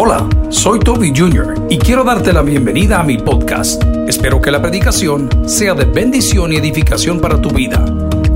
Hola, 0.00 0.28
soy 0.48 0.78
Toby 0.78 1.12
Jr. 1.12 1.66
y 1.68 1.76
quiero 1.76 2.04
darte 2.04 2.32
la 2.32 2.42
bienvenida 2.42 3.00
a 3.00 3.02
mi 3.02 3.18
podcast. 3.18 3.82
Espero 4.06 4.40
que 4.40 4.52
la 4.52 4.62
predicación 4.62 5.28
sea 5.48 5.74
de 5.74 5.86
bendición 5.86 6.52
y 6.52 6.56
edificación 6.56 7.20
para 7.20 7.42
tu 7.42 7.50
vida. 7.50 7.84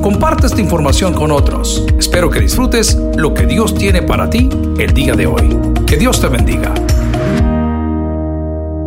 Comparte 0.03 0.49
esta 0.49 0.61
información 0.61 1.15
con 1.15 1.31
otros. 1.31 1.87
Espero 1.97 2.29
que 2.31 2.41
disfrutes 2.41 2.97
lo 3.15 3.33
que 3.33 3.47
Dios 3.47 3.77
tiene 3.77 4.03
para 4.03 4.29
ti 4.29 4.49
el 4.77 4.93
día 4.93 5.15
de 5.15 5.27
hoy. 5.27 5.57
Que 5.87 5.97
Dios 5.97 6.21
te 6.21 6.27
bendiga. 6.27 6.75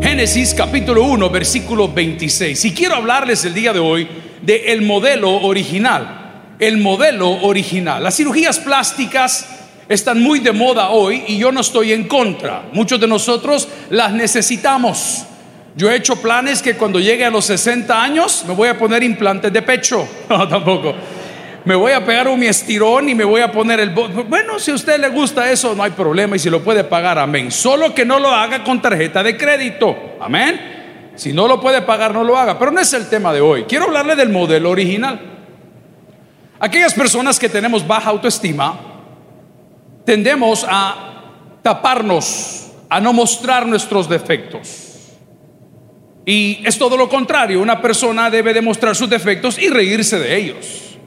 Génesis 0.01 0.53
capítulo 0.53 1.03
1, 1.03 1.29
versículo 1.29 1.87
26. 1.93 2.65
Y 2.65 2.73
quiero 2.73 2.95
hablarles 2.95 3.45
el 3.45 3.53
día 3.53 3.71
de 3.71 3.79
hoy 3.79 4.05
de 4.41 4.73
el 4.73 4.81
modelo 4.81 5.31
original. 5.31 6.55
El 6.59 6.79
modelo 6.79 7.41
original. 7.41 8.03
Las 8.03 8.17
cirugías 8.17 8.59
plásticas 8.59 9.64
están 9.87 10.21
muy 10.21 10.39
de 10.39 10.51
moda 10.51 10.89
hoy 10.89 11.23
y 11.27 11.37
yo 11.37 11.51
no 11.51 11.61
estoy 11.61 11.93
en 11.93 12.07
contra. 12.07 12.65
Muchos 12.73 12.99
de 12.99 13.07
nosotros 13.07 13.67
las 13.89 14.11
necesitamos. 14.13 15.25
Yo 15.75 15.91
he 15.91 15.95
hecho 15.95 16.15
planes 16.21 16.61
que 16.61 16.75
cuando 16.75 16.99
llegue 16.99 17.25
a 17.25 17.29
los 17.29 17.45
60 17.45 18.01
años 18.01 18.45
me 18.47 18.53
voy 18.53 18.69
a 18.69 18.77
poner 18.77 19.03
implantes 19.03 19.51
de 19.51 19.61
pecho. 19.61 20.07
No, 20.29 20.47
tampoco. 20.47 20.93
Me 21.65 21.73
voy 21.73 21.93
a 21.93 22.05
pegar 22.05 22.27
un 22.27 22.43
estirón 22.43 23.09
y 23.09 23.15
me 23.15 23.23
voy 23.23 23.41
a 23.41 23.51
poner 23.51 23.79
el... 23.79 23.89
Bueno, 23.89 24.59
si 24.59 24.69
a 24.69 24.75
usted 24.75 24.99
le 24.99 25.09
gusta 25.09 25.49
eso, 25.51 25.73
no 25.73 25.81
hay 25.81 25.91
problema 25.91 26.35
y 26.35 26.39
si 26.39 26.49
lo 26.49 26.63
puede 26.63 26.83
pagar, 26.83 27.17
amén. 27.17 27.51
Solo 27.51 27.93
que 27.93 28.05
no 28.05 28.19
lo 28.19 28.29
haga 28.29 28.63
con 28.63 28.79
tarjeta 28.79 29.23
de 29.23 29.35
crédito. 29.35 30.15
Amén. 30.21 31.11
Si 31.15 31.33
no 31.33 31.47
lo 31.47 31.59
puede 31.59 31.81
pagar, 31.81 32.13
no 32.13 32.23
lo 32.23 32.37
haga. 32.37 32.59
Pero 32.59 32.69
no 32.69 32.79
es 32.79 32.93
el 32.93 33.09
tema 33.09 33.33
de 33.33 33.41
hoy. 33.41 33.63
Quiero 33.63 33.85
hablarle 33.85 34.15
del 34.15 34.29
modelo 34.29 34.69
original. 34.69 35.19
Aquellas 36.59 36.93
personas 36.93 37.39
que 37.39 37.49
tenemos 37.49 37.85
baja 37.85 38.11
autoestima, 38.11 38.94
tendemos 40.05 40.65
a 40.69 41.23
taparnos, 41.61 42.71
a 42.89 43.01
no 43.01 43.11
mostrar 43.11 43.65
nuestros 43.65 44.07
defectos. 44.07 44.83
Y 46.25 46.61
es 46.65 46.77
todo 46.77 46.97
lo 46.97 47.07
contrario, 47.09 47.61
una 47.61 47.81
persona 47.81 48.29
debe 48.29 48.53
demostrar 48.53 48.95
sus 48.95 49.09
defectos 49.09 49.59
y 49.59 49.69
reírse 49.69 50.17
de 50.17 50.35
ellos. 50.35 50.97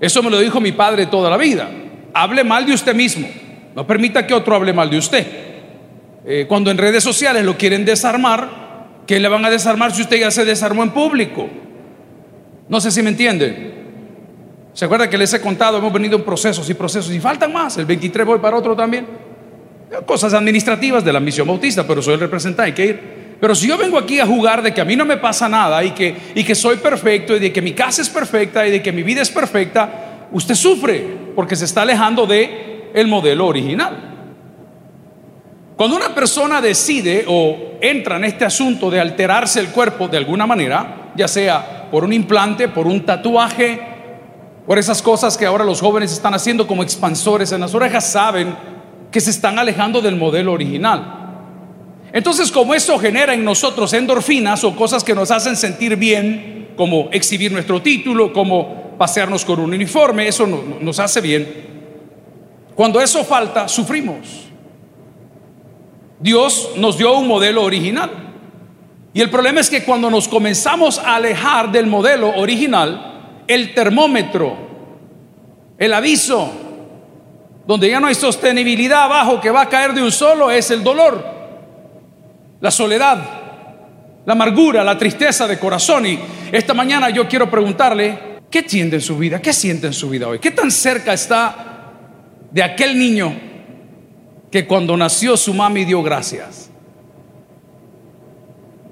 Eso 0.00 0.22
me 0.22 0.30
lo 0.30 0.38
dijo 0.38 0.60
mi 0.60 0.72
padre 0.72 1.06
toda 1.06 1.28
la 1.30 1.36
vida. 1.36 1.68
Hable 2.14 2.44
mal 2.44 2.64
de 2.64 2.74
usted 2.74 2.94
mismo, 2.94 3.28
no 3.74 3.86
permita 3.86 4.26
que 4.26 4.34
otro 4.34 4.54
hable 4.54 4.72
mal 4.72 4.88
de 4.90 4.98
usted. 4.98 5.26
Eh, 6.24 6.46
cuando 6.46 6.70
en 6.70 6.78
redes 6.78 7.02
sociales 7.02 7.44
lo 7.44 7.56
quieren 7.56 7.84
desarmar, 7.84 9.02
¿qué 9.06 9.18
le 9.18 9.28
van 9.28 9.44
a 9.44 9.50
desarmar 9.50 9.92
si 9.92 10.02
usted 10.02 10.20
ya 10.20 10.30
se 10.30 10.44
desarmó 10.44 10.82
en 10.82 10.90
público? 10.90 11.48
No 12.68 12.80
sé 12.80 12.90
si 12.90 13.02
me 13.02 13.10
entienden. 13.10 13.87
¿Se 14.78 14.84
acuerda 14.84 15.10
que 15.10 15.18
les 15.18 15.34
he 15.34 15.40
contado? 15.40 15.78
Hemos 15.78 15.92
venido 15.92 16.16
en 16.16 16.22
procesos 16.22 16.70
y 16.70 16.74
procesos 16.74 17.12
y 17.12 17.18
faltan 17.18 17.52
más. 17.52 17.76
El 17.78 17.84
23 17.84 18.24
voy 18.24 18.38
para 18.38 18.56
otro 18.56 18.76
también. 18.76 19.08
Cosas 20.06 20.34
administrativas 20.34 21.04
de 21.04 21.12
la 21.12 21.18
misión 21.18 21.48
bautista, 21.48 21.84
pero 21.84 22.00
soy 22.00 22.14
el 22.14 22.20
representante, 22.20 22.62
hay 22.62 22.72
que 22.72 22.86
ir. 22.86 23.00
Pero 23.40 23.56
si 23.56 23.66
yo 23.66 23.76
vengo 23.76 23.98
aquí 23.98 24.20
a 24.20 24.26
jugar 24.26 24.62
de 24.62 24.72
que 24.72 24.80
a 24.80 24.84
mí 24.84 24.94
no 24.94 25.04
me 25.04 25.16
pasa 25.16 25.48
nada 25.48 25.82
y 25.82 25.90
que, 25.90 26.14
y 26.32 26.44
que 26.44 26.54
soy 26.54 26.76
perfecto 26.76 27.34
y 27.34 27.40
de 27.40 27.52
que 27.52 27.60
mi 27.60 27.72
casa 27.72 28.02
es 28.02 28.08
perfecta 28.08 28.64
y 28.68 28.70
de 28.70 28.80
que 28.80 28.92
mi 28.92 29.02
vida 29.02 29.20
es 29.20 29.30
perfecta, 29.30 30.28
usted 30.30 30.54
sufre 30.54 31.04
porque 31.34 31.56
se 31.56 31.64
está 31.64 31.82
alejando 31.82 32.24
de 32.24 32.90
el 32.94 33.08
modelo 33.08 33.48
original. 33.48 33.96
Cuando 35.76 35.96
una 35.96 36.14
persona 36.14 36.60
decide 36.60 37.24
o 37.26 37.78
entra 37.80 38.14
en 38.14 38.26
este 38.26 38.44
asunto 38.44 38.92
de 38.92 39.00
alterarse 39.00 39.58
el 39.58 39.70
cuerpo 39.70 40.06
de 40.06 40.18
alguna 40.18 40.46
manera, 40.46 41.10
ya 41.16 41.26
sea 41.26 41.88
por 41.90 42.04
un 42.04 42.12
implante, 42.12 42.68
por 42.68 42.86
un 42.86 43.04
tatuaje, 43.04 43.97
por 44.68 44.78
esas 44.78 45.00
cosas 45.00 45.38
que 45.38 45.46
ahora 45.46 45.64
los 45.64 45.80
jóvenes 45.80 46.12
están 46.12 46.34
haciendo 46.34 46.66
como 46.66 46.82
expansores 46.82 47.52
en 47.52 47.62
las 47.62 47.74
orejas, 47.74 48.12
saben 48.12 48.54
que 49.10 49.18
se 49.18 49.30
están 49.30 49.58
alejando 49.58 50.02
del 50.02 50.14
modelo 50.14 50.52
original. 50.52 52.02
Entonces, 52.12 52.52
como 52.52 52.74
esto 52.74 52.98
genera 52.98 53.32
en 53.32 53.46
nosotros 53.46 53.94
endorfinas 53.94 54.62
o 54.64 54.76
cosas 54.76 55.02
que 55.02 55.14
nos 55.14 55.30
hacen 55.30 55.56
sentir 55.56 55.96
bien, 55.96 56.68
como 56.76 57.08
exhibir 57.12 57.50
nuestro 57.50 57.80
título, 57.80 58.30
como 58.30 58.94
pasearnos 58.98 59.42
con 59.42 59.58
un 59.58 59.72
uniforme, 59.72 60.28
eso 60.28 60.46
nos 60.46 60.98
hace 60.98 61.22
bien. 61.22 61.48
Cuando 62.74 63.00
eso 63.00 63.24
falta, 63.24 63.68
sufrimos. 63.68 64.50
Dios 66.20 66.72
nos 66.76 66.98
dio 66.98 67.16
un 67.16 67.26
modelo 67.26 67.62
original. 67.62 68.10
Y 69.14 69.22
el 69.22 69.30
problema 69.30 69.60
es 69.60 69.70
que 69.70 69.82
cuando 69.82 70.10
nos 70.10 70.28
comenzamos 70.28 70.98
a 70.98 71.16
alejar 71.16 71.72
del 71.72 71.86
modelo 71.86 72.36
original, 72.36 73.07
el 73.48 73.74
termómetro, 73.74 74.56
el 75.78 75.92
aviso, 75.94 76.52
donde 77.66 77.90
ya 77.90 77.98
no 77.98 78.06
hay 78.06 78.14
sostenibilidad 78.14 79.04
abajo 79.04 79.40
que 79.40 79.50
va 79.50 79.62
a 79.62 79.68
caer 79.68 79.92
de 79.94 80.02
un 80.02 80.12
solo, 80.12 80.50
es 80.50 80.70
el 80.70 80.84
dolor, 80.84 81.24
la 82.60 82.70
soledad, 82.70 83.18
la 84.24 84.32
amargura, 84.32 84.84
la 84.84 84.96
tristeza 84.96 85.46
de 85.46 85.58
corazón. 85.58 86.06
Y 86.06 86.18
esta 86.52 86.74
mañana 86.74 87.10
yo 87.10 87.26
quiero 87.26 87.50
preguntarle, 87.50 88.38
¿qué 88.50 88.62
siente 88.66 88.96
en 88.96 89.02
su 89.02 89.16
vida? 89.18 89.40
¿Qué 89.40 89.52
siente 89.52 89.86
en 89.86 89.92
su 89.92 90.08
vida 90.10 90.28
hoy? 90.28 90.38
¿Qué 90.38 90.50
tan 90.50 90.70
cerca 90.70 91.12
está 91.12 91.92
de 92.50 92.62
aquel 92.62 92.98
niño 92.98 93.34
que 94.50 94.66
cuando 94.66 94.96
nació 94.96 95.36
su 95.36 95.54
mami 95.54 95.84
dio 95.84 96.02
gracias? 96.02 96.70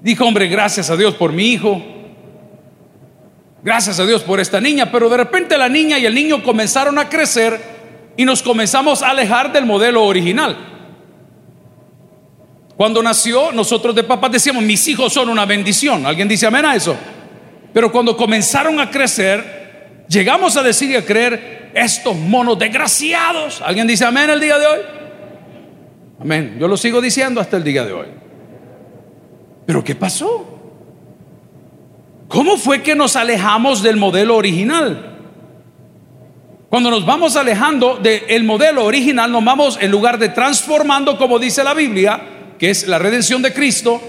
Dijo, 0.02 0.24
hombre, 0.24 0.48
gracias 0.48 0.88
a 0.90 0.96
Dios 0.96 1.14
por 1.14 1.32
mi 1.32 1.46
hijo, 1.48 1.82
Gracias 3.66 3.98
a 3.98 4.06
Dios 4.06 4.22
por 4.22 4.38
esta 4.38 4.60
niña, 4.60 4.92
pero 4.92 5.08
de 5.08 5.16
repente 5.16 5.58
la 5.58 5.68
niña 5.68 5.98
y 5.98 6.06
el 6.06 6.14
niño 6.14 6.40
comenzaron 6.40 7.00
a 7.00 7.08
crecer 7.08 7.60
y 8.16 8.24
nos 8.24 8.40
comenzamos 8.40 9.02
a 9.02 9.10
alejar 9.10 9.52
del 9.52 9.66
modelo 9.66 10.04
original. 10.04 10.56
Cuando 12.76 13.02
nació, 13.02 13.50
nosotros 13.50 13.92
de 13.96 14.04
papás 14.04 14.30
decíamos, 14.30 14.62
mis 14.62 14.86
hijos 14.86 15.12
son 15.12 15.30
una 15.30 15.44
bendición. 15.46 16.06
¿Alguien 16.06 16.28
dice 16.28 16.46
amén 16.46 16.64
a 16.64 16.76
eso? 16.76 16.96
Pero 17.72 17.90
cuando 17.90 18.16
comenzaron 18.16 18.78
a 18.78 18.88
crecer, 18.88 20.04
llegamos 20.08 20.56
a 20.56 20.62
decir 20.62 20.92
y 20.92 20.94
a 20.94 21.04
creer, 21.04 21.72
estos 21.74 22.16
monos 22.16 22.60
desgraciados. 22.60 23.60
¿Alguien 23.62 23.88
dice 23.88 24.04
amén 24.04 24.30
el 24.30 24.38
día 24.38 24.58
de 24.60 24.66
hoy? 24.68 24.78
Amén. 26.20 26.56
Yo 26.60 26.68
lo 26.68 26.76
sigo 26.76 27.00
diciendo 27.00 27.40
hasta 27.40 27.56
el 27.56 27.64
día 27.64 27.84
de 27.84 27.92
hoy. 27.92 28.06
Pero 29.66 29.82
¿qué 29.82 29.96
pasó? 29.96 30.55
¿Cómo 32.28 32.56
fue 32.56 32.82
que 32.82 32.94
nos 32.94 33.16
alejamos 33.16 33.82
del 33.82 33.96
modelo 33.96 34.36
original? 34.36 35.16
Cuando 36.68 36.90
nos 36.90 37.06
vamos 37.06 37.36
alejando 37.36 37.96
del 37.96 38.44
modelo 38.44 38.84
original, 38.84 39.30
nos 39.30 39.44
vamos 39.44 39.78
en 39.80 39.90
lugar 39.90 40.18
de 40.18 40.28
transformando, 40.28 41.16
como 41.16 41.38
dice 41.38 41.62
la 41.62 41.74
Biblia, 41.74 42.20
que 42.58 42.70
es 42.70 42.88
la 42.88 42.98
redención 42.98 43.40
de 43.42 43.52
Cristo, 43.52 44.00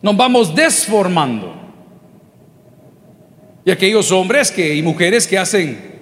nos 0.00 0.16
vamos 0.16 0.54
desformando. 0.54 1.54
Y 3.64 3.70
aquellos 3.70 4.10
hombres 4.10 4.50
que, 4.50 4.74
y 4.74 4.82
mujeres 4.82 5.26
que 5.26 5.38
hacen 5.38 5.93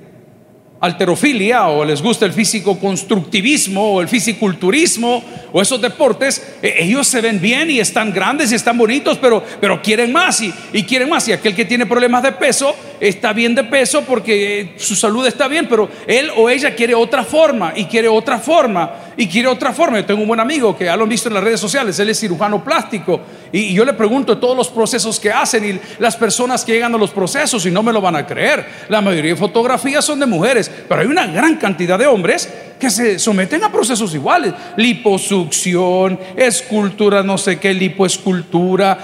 alterofilia 0.83 1.69
o 1.69 1.85
les 1.85 2.03
gusta 2.03 2.27
el 2.27 2.33
físico 2.33 2.77
constructivismo 2.77 3.95
o 3.95 4.01
el 4.01 4.09
fisiculturismo 4.09 5.23
o 5.53 5.63
esos 5.63 5.81
deportes, 5.81 6.43
e, 6.61 6.75
ellos 6.83 7.07
se 7.07 7.21
ven 7.21 7.41
bien 7.41 7.71
y 7.71 7.79
están 7.79 8.13
grandes 8.13 8.51
y 8.51 8.57
están 8.57 8.77
bonitos, 8.77 9.17
pero, 9.19 9.45
pero 9.61 9.81
quieren 9.81 10.11
más 10.11 10.41
y, 10.41 10.53
y, 10.73 10.83
quieren 10.83 11.09
más. 11.09 11.29
Y 11.29 11.33
aquel 11.33 11.55
que 11.55 11.65
tiene 11.65 11.87
problemas 11.87 12.25
de 12.25 12.33
peso 12.33 12.75
está 13.03 13.33
bien 13.33 13.53
de 13.57 13.65
peso 13.65 14.03
porque 14.03 14.75
su 14.77 14.95
salud 14.95 15.27
está 15.27 15.49
bien, 15.49 15.67
pero 15.69 15.89
él 16.07 16.31
o 16.37 16.49
ella 16.49 16.73
quiere 16.77 16.95
otra 16.95 17.25
forma 17.25 17.73
y 17.75 17.87
quiere 17.87 18.07
otra 18.07 18.39
forma 18.39 18.93
y 19.17 19.27
quiere 19.27 19.49
otra 19.49 19.73
forma. 19.73 19.99
Yo 19.99 20.07
tengo 20.07 20.23
un 20.23 20.29
buen 20.29 20.39
amigo 20.39 20.77
que 20.79 20.85
ya 20.85 20.97
lo 20.97 21.03
han 21.03 21.09
visto 21.09 21.29
en 21.29 21.35
las 21.35 21.43
redes 21.43 21.59
sociales, 21.59 21.99
él 21.99 22.11
es 22.11 22.21
cirujano 22.21 22.63
plástico 22.63 23.21
y, 23.51 23.75
yo 23.75 23.85
le 23.85 23.93
pregunto 23.93 24.39
todos 24.39 24.57
los 24.57 24.69
procesos 24.69 25.19
que 25.19 25.33
hacen 25.33 25.65
y 25.65 25.81
las 25.99 26.17
personas 26.17 26.65
que 26.65 26.73
llegan 26.73 26.95
a 26.95 26.99
los 26.99 27.11
procesos 27.11 27.67
y 27.67 27.71
no 27.73 27.83
me 27.83 27.93
lo 27.93 28.01
van 28.01 28.15
a 28.15 28.25
creer. 28.25 28.65
La 28.89 29.01
mayoría 29.01 29.33
de 29.33 29.37
fotografías 29.37 30.05
son 30.05 30.21
de 30.21 30.27
mujeres, 30.27 30.71
pero 30.89 31.01
hay 31.01 31.09
una 31.09 31.27
gran 31.27 31.57
cantidad 31.57 31.99
de 31.99 32.07
hombres 32.07 32.49
que 32.79 32.91
se 32.91 33.19
someten 33.19 33.63
a 33.63 33.71
procesos 33.71 34.13
iguales. 34.15 34.53
Liposucción, 34.77 36.19
escultura, 36.37 37.23
no 37.23 37.39
sé 37.39 37.59
qué, 37.61 37.73
lipoescultura, 37.73 38.99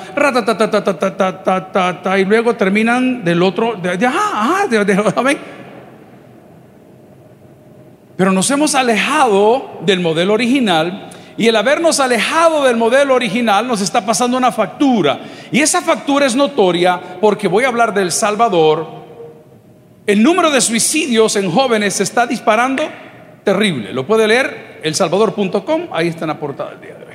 y 2.18 2.24
luego 2.24 2.56
terminan 2.56 3.24
del 3.24 3.42
otro, 3.42 3.76
pero 8.19 8.32
nos 8.32 8.50
hemos 8.50 8.75
alejado 8.75 9.79
del 9.82 10.00
modelo 10.00 10.35
original 10.35 11.08
y 11.37 11.46
el 11.46 11.55
habernos 11.55 12.00
alejado 12.00 12.64
del 12.64 12.76
modelo 12.76 13.14
original 13.14 13.69
nos 13.69 13.81
está 13.81 14.05
pasando 14.05 14.37
una 14.37 14.50
factura. 14.50 15.20
Y 15.52 15.61
esa 15.61 15.81
factura 15.81 16.26
es 16.26 16.35
notoria 16.35 17.00
porque 17.20 17.46
voy 17.46 17.62
a 17.62 17.69
hablar 17.69 17.94
del 17.94 18.11
Salvador. 18.11 18.88
El 20.05 20.20
número 20.20 20.50
de 20.50 20.61
suicidios 20.61 21.37
en 21.37 21.49
jóvenes 21.49 21.94
se 21.94 22.02
está 22.02 22.26
disparando 22.26 22.82
terrible. 23.44 23.93
Lo 23.93 24.05
puede 24.05 24.26
leer 24.26 24.81
elsalvador.com, 24.82 25.82
ahí 25.93 26.08
está 26.08 26.25
en 26.25 26.29
la 26.29 26.40
portada 26.40 26.70
del 26.70 26.81
día 26.81 26.94
de 26.94 27.05
hoy. 27.05 27.07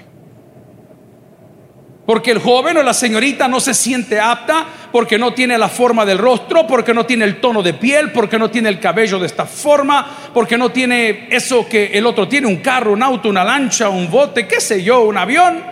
Porque 2.05 2.31
el 2.31 2.39
joven 2.39 2.75
o 2.77 2.83
la 2.83 2.93
señorita 2.93 3.47
no 3.47 3.61
se 3.61 3.73
siente 3.73 4.19
apta, 4.19 4.65
porque 4.91 5.17
no 5.17 5.33
tiene 5.33 5.57
la 5.57 5.69
forma 5.69 6.05
del 6.05 6.17
rostro, 6.17 6.67
porque 6.67 6.93
no 6.93 7.05
tiene 7.05 7.23
el 7.23 7.39
tono 7.39 7.63
de 7.63 7.73
piel, 7.73 8.11
porque 8.11 8.37
no 8.37 8.51
tiene 8.51 8.67
el 8.67 8.79
cabello 8.79 9.19
de 9.19 9.27
esta 9.27 9.45
forma, 9.45 10.29
porque 10.33 10.57
no 10.57 10.69
tiene 10.69 11.27
eso 11.31 11.67
que 11.67 11.91
el 11.93 12.05
otro 12.05 12.27
tiene, 12.27 12.47
un 12.47 12.57
carro, 12.57 12.91
un 12.91 13.01
auto, 13.01 13.29
una 13.29 13.45
lancha, 13.45 13.87
un 13.87 14.11
bote, 14.11 14.47
qué 14.47 14.59
sé 14.59 14.83
yo, 14.83 15.03
un 15.03 15.17
avión. 15.17 15.63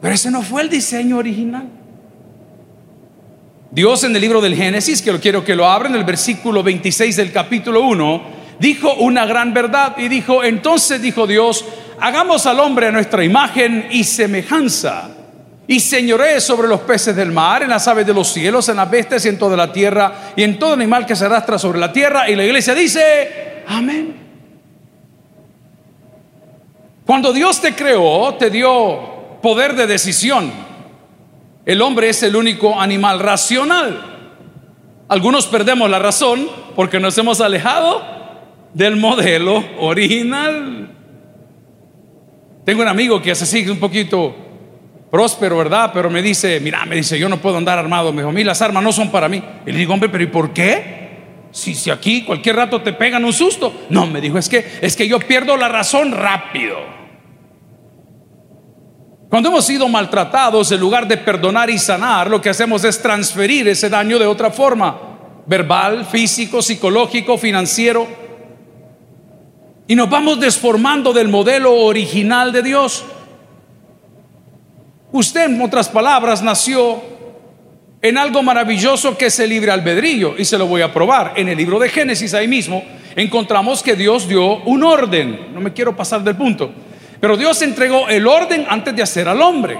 Pero 0.00 0.14
ese 0.14 0.30
no 0.30 0.42
fue 0.42 0.60
el 0.62 0.68
diseño 0.68 1.16
original. 1.16 1.68
Dios 3.70 4.04
en 4.04 4.14
el 4.14 4.20
libro 4.20 4.40
del 4.40 4.54
Génesis, 4.54 5.00
que 5.00 5.12
lo 5.12 5.20
quiero 5.20 5.44
que 5.44 5.56
lo 5.56 5.66
abra 5.66 5.88
en 5.88 5.94
el 5.94 6.04
versículo 6.04 6.62
26 6.62 7.16
del 7.16 7.32
capítulo 7.32 7.82
1, 7.82 8.22
dijo 8.58 8.94
una 8.94 9.26
gran 9.26 9.54
verdad 9.54 9.96
y 9.98 10.08
dijo, 10.08 10.44
entonces 10.44 11.00
dijo 11.00 11.26
Dios, 11.26 11.64
hagamos 12.00 12.46
al 12.46 12.60
hombre 12.60 12.88
a 12.88 12.92
nuestra 12.92 13.24
imagen 13.24 13.88
y 13.90 14.04
semejanza, 14.04 15.10
y 15.66 15.80
señoree 15.80 16.40
sobre 16.40 16.66
los 16.66 16.80
peces 16.80 17.14
del 17.14 17.30
mar, 17.30 17.62
en 17.62 17.70
las 17.70 17.86
aves 17.88 18.06
de 18.06 18.14
los 18.14 18.28
cielos, 18.28 18.68
en 18.68 18.76
las 18.76 18.90
bestias 18.90 19.24
y 19.26 19.28
en 19.28 19.38
toda 19.38 19.56
la 19.56 19.70
tierra, 19.70 20.32
y 20.34 20.42
en 20.42 20.58
todo 20.58 20.72
animal 20.72 21.04
que 21.04 21.14
se 21.14 21.26
arrastra 21.26 21.58
sobre 21.58 21.78
la 21.78 21.92
tierra. 21.92 22.28
Y 22.30 22.36
la 22.36 22.44
iglesia 22.44 22.74
dice, 22.74 23.64
amén. 23.66 24.16
Cuando 27.04 27.32
Dios 27.32 27.60
te 27.60 27.74
creó, 27.74 28.34
te 28.34 28.50
dio 28.50 29.40
poder 29.42 29.74
de 29.74 29.86
decisión. 29.86 30.52
El 31.64 31.82
hombre 31.82 32.08
es 32.08 32.22
el 32.22 32.34
único 32.34 32.80
animal 32.80 33.20
racional. 33.20 34.18
Algunos 35.08 35.46
perdemos 35.46 35.88
la 35.90 35.98
razón 35.98 36.48
porque 36.76 37.00
nos 37.00 37.16
hemos 37.18 37.40
alejado 37.40 38.02
del 38.74 38.96
modelo 38.96 39.64
original. 39.78 40.97
Tengo 42.68 42.82
un 42.82 42.88
amigo 42.88 43.22
que 43.22 43.30
hace 43.30 43.44
así 43.44 43.66
un 43.66 43.78
poquito 43.78 44.36
próspero, 45.10 45.56
¿verdad? 45.56 45.90
Pero 45.90 46.10
me 46.10 46.20
dice, 46.20 46.60
mira, 46.60 46.84
me 46.84 46.96
dice, 46.96 47.18
yo 47.18 47.26
no 47.26 47.38
puedo 47.38 47.56
andar 47.56 47.78
armado. 47.78 48.12
Me 48.12 48.20
dijo, 48.20 48.28
a 48.28 48.32
mí 48.34 48.44
las 48.44 48.60
armas 48.60 48.82
no 48.82 48.92
son 48.92 49.10
para 49.10 49.26
mí. 49.26 49.42
Y 49.64 49.72
le 49.72 49.78
digo, 49.78 49.94
hombre, 49.94 50.10
pero 50.10 50.22
¿y 50.22 50.26
por 50.26 50.52
qué? 50.52 51.46
Si, 51.50 51.74
si 51.74 51.88
aquí 51.88 52.26
cualquier 52.26 52.56
rato 52.56 52.82
te 52.82 52.92
pegan 52.92 53.24
un 53.24 53.32
susto. 53.32 53.86
No, 53.88 54.06
me 54.06 54.20
dijo, 54.20 54.36
es 54.36 54.50
que, 54.50 54.80
es 54.82 54.96
que 54.96 55.08
yo 55.08 55.18
pierdo 55.18 55.56
la 55.56 55.70
razón 55.70 56.12
rápido. 56.12 56.76
Cuando 59.30 59.48
hemos 59.48 59.64
sido 59.64 59.88
maltratados, 59.88 60.70
en 60.70 60.78
lugar 60.78 61.08
de 61.08 61.16
perdonar 61.16 61.70
y 61.70 61.78
sanar, 61.78 62.28
lo 62.28 62.42
que 62.42 62.50
hacemos 62.50 62.84
es 62.84 63.00
transferir 63.00 63.66
ese 63.66 63.88
daño 63.88 64.18
de 64.18 64.26
otra 64.26 64.50
forma, 64.50 65.00
verbal, 65.46 66.04
físico, 66.04 66.60
psicológico, 66.60 67.38
financiero 67.38 68.27
y 69.90 69.96
nos 69.96 70.10
vamos 70.10 70.38
desformando 70.38 71.14
del 71.14 71.28
modelo 71.28 71.74
original 71.74 72.52
de 72.52 72.62
Dios. 72.62 73.06
Usted, 75.10 75.46
en 75.46 75.62
otras 75.62 75.88
palabras, 75.88 76.42
nació 76.42 77.02
en 78.02 78.18
algo 78.18 78.42
maravilloso 78.42 79.16
que 79.16 79.26
es 79.26 79.40
el 79.40 79.48
libre 79.48 79.72
albedrío 79.72 80.34
y 80.36 80.44
se 80.44 80.58
lo 80.58 80.66
voy 80.66 80.82
a 80.82 80.92
probar. 80.92 81.32
En 81.36 81.48
el 81.48 81.56
libro 81.56 81.78
de 81.78 81.88
Génesis, 81.88 82.34
ahí 82.34 82.46
mismo, 82.46 82.84
encontramos 83.16 83.82
que 83.82 83.96
Dios 83.96 84.28
dio 84.28 84.58
un 84.64 84.84
orden. 84.84 85.54
No 85.54 85.62
me 85.62 85.72
quiero 85.72 85.96
pasar 85.96 86.22
del 86.22 86.36
punto. 86.36 86.70
Pero 87.18 87.38
Dios 87.38 87.62
entregó 87.62 88.08
el 88.08 88.26
orden 88.26 88.66
antes 88.68 88.94
de 88.94 89.02
hacer 89.02 89.26
al 89.26 89.40
hombre. 89.40 89.78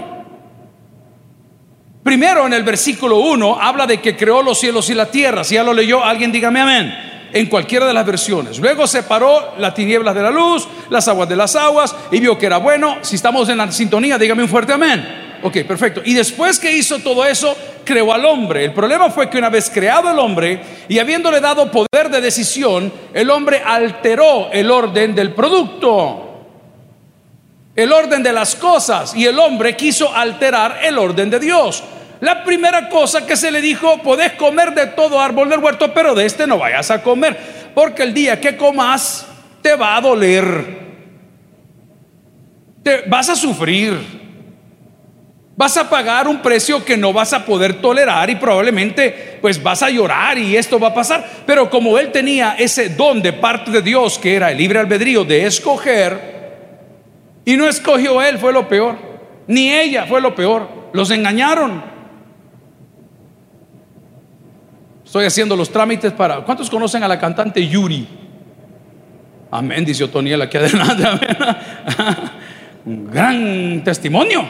Primero 2.02 2.46
en 2.46 2.54
el 2.54 2.62
versículo 2.62 3.18
1 3.18 3.60
habla 3.60 3.86
de 3.86 4.00
que 4.00 4.16
creó 4.16 4.42
los 4.42 4.58
cielos 4.58 4.88
y 4.88 4.94
la 4.94 5.10
tierra. 5.10 5.44
Si 5.44 5.56
ya 5.56 5.62
lo 5.62 5.74
leyó, 5.74 6.02
alguien 6.02 6.32
dígame 6.32 6.60
amén 6.60 7.08
en 7.32 7.46
cualquiera 7.46 7.86
de 7.86 7.94
las 7.94 8.06
versiones. 8.06 8.58
Luego 8.58 8.86
separó 8.86 9.54
las 9.58 9.74
tinieblas 9.74 10.14
de 10.14 10.22
la 10.22 10.30
luz, 10.30 10.66
las 10.90 11.08
aguas 11.08 11.28
de 11.28 11.36
las 11.36 11.54
aguas 11.56 11.94
y 12.10 12.20
vio 12.20 12.38
que 12.38 12.46
era 12.46 12.58
bueno. 12.58 12.98
Si 13.02 13.16
estamos 13.16 13.48
en 13.48 13.58
la 13.58 13.70
sintonía, 13.70 14.18
dígame 14.18 14.42
un 14.42 14.48
fuerte 14.48 14.72
amén. 14.72 15.26
Ok, 15.42 15.58
perfecto. 15.58 16.00
Y 16.04 16.14
después 16.14 16.58
que 16.58 16.72
hizo 16.72 16.98
todo 16.98 17.24
eso, 17.24 17.56
creó 17.84 18.12
al 18.12 18.24
hombre. 18.24 18.64
El 18.64 18.72
problema 18.72 19.08
fue 19.10 19.30
que 19.30 19.38
una 19.38 19.50
vez 19.50 19.70
creado 19.70 20.10
el 20.10 20.18
hombre 20.18 20.60
y 20.88 20.98
habiéndole 20.98 21.40
dado 21.40 21.70
poder 21.70 22.10
de 22.10 22.20
decisión, 22.20 22.92
el 23.14 23.30
hombre 23.30 23.62
alteró 23.64 24.50
el 24.50 24.70
orden 24.70 25.14
del 25.14 25.32
producto. 25.32 26.24
El 27.76 27.92
orden 27.92 28.24
de 28.24 28.32
las 28.32 28.56
cosas 28.56 29.14
y 29.14 29.24
el 29.24 29.38
hombre 29.38 29.76
quiso 29.76 30.12
alterar 30.12 30.80
el 30.82 30.98
orden 30.98 31.30
de 31.30 31.38
Dios. 31.38 31.84
La 32.20 32.42
primera 32.42 32.88
cosa 32.88 33.26
que 33.26 33.36
se 33.36 33.50
le 33.50 33.60
dijo, 33.60 34.02
podés 34.02 34.32
comer 34.32 34.74
de 34.74 34.88
todo 34.88 35.20
árbol 35.20 35.48
del 35.48 35.60
huerto, 35.60 35.92
pero 35.94 36.14
de 36.14 36.26
este 36.26 36.46
no 36.46 36.58
vayas 36.58 36.90
a 36.90 37.02
comer, 37.02 37.36
porque 37.74 38.02
el 38.02 38.12
día 38.12 38.40
que 38.40 38.56
comas 38.56 39.26
te 39.62 39.74
va 39.76 39.96
a 39.96 40.00
doler. 40.00 40.78
Te 42.82 43.02
vas 43.02 43.28
a 43.28 43.36
sufrir. 43.36 44.18
Vas 45.56 45.76
a 45.76 45.90
pagar 45.90 46.28
un 46.28 46.40
precio 46.40 46.84
que 46.84 46.96
no 46.96 47.12
vas 47.12 47.32
a 47.32 47.44
poder 47.44 47.80
tolerar 47.80 48.30
y 48.30 48.36
probablemente 48.36 49.38
pues 49.40 49.60
vas 49.60 49.82
a 49.82 49.90
llorar 49.90 50.38
y 50.38 50.56
esto 50.56 50.78
va 50.78 50.88
a 50.88 50.94
pasar. 50.94 51.28
Pero 51.46 51.68
como 51.68 51.98
él 51.98 52.12
tenía 52.12 52.54
ese 52.56 52.90
don 52.90 53.20
de 53.20 53.32
parte 53.32 53.72
de 53.72 53.82
Dios 53.82 54.20
que 54.20 54.36
era 54.36 54.52
el 54.52 54.58
libre 54.58 54.78
albedrío 54.78 55.24
de 55.24 55.46
escoger 55.46 56.38
y 57.44 57.56
no 57.56 57.68
escogió 57.68 58.22
él, 58.22 58.38
fue 58.38 58.52
lo 58.52 58.68
peor. 58.68 58.96
Ni 59.48 59.72
ella 59.72 60.06
fue 60.06 60.20
lo 60.20 60.32
peor. 60.32 60.68
Los 60.92 61.10
engañaron. 61.10 61.97
Estoy 65.08 65.24
haciendo 65.24 65.56
los 65.56 65.70
trámites 65.70 66.12
para... 66.12 66.44
¿Cuántos 66.44 66.68
conocen 66.68 67.02
a 67.02 67.08
la 67.08 67.18
cantante 67.18 67.66
Yuri? 67.66 68.06
Amén, 69.50 69.82
dice 69.82 70.04
Otoniel 70.04 70.42
aquí 70.42 70.56
adelante. 70.58 71.02
Un 72.84 73.10
gran 73.10 73.82
testimonio. 73.82 74.46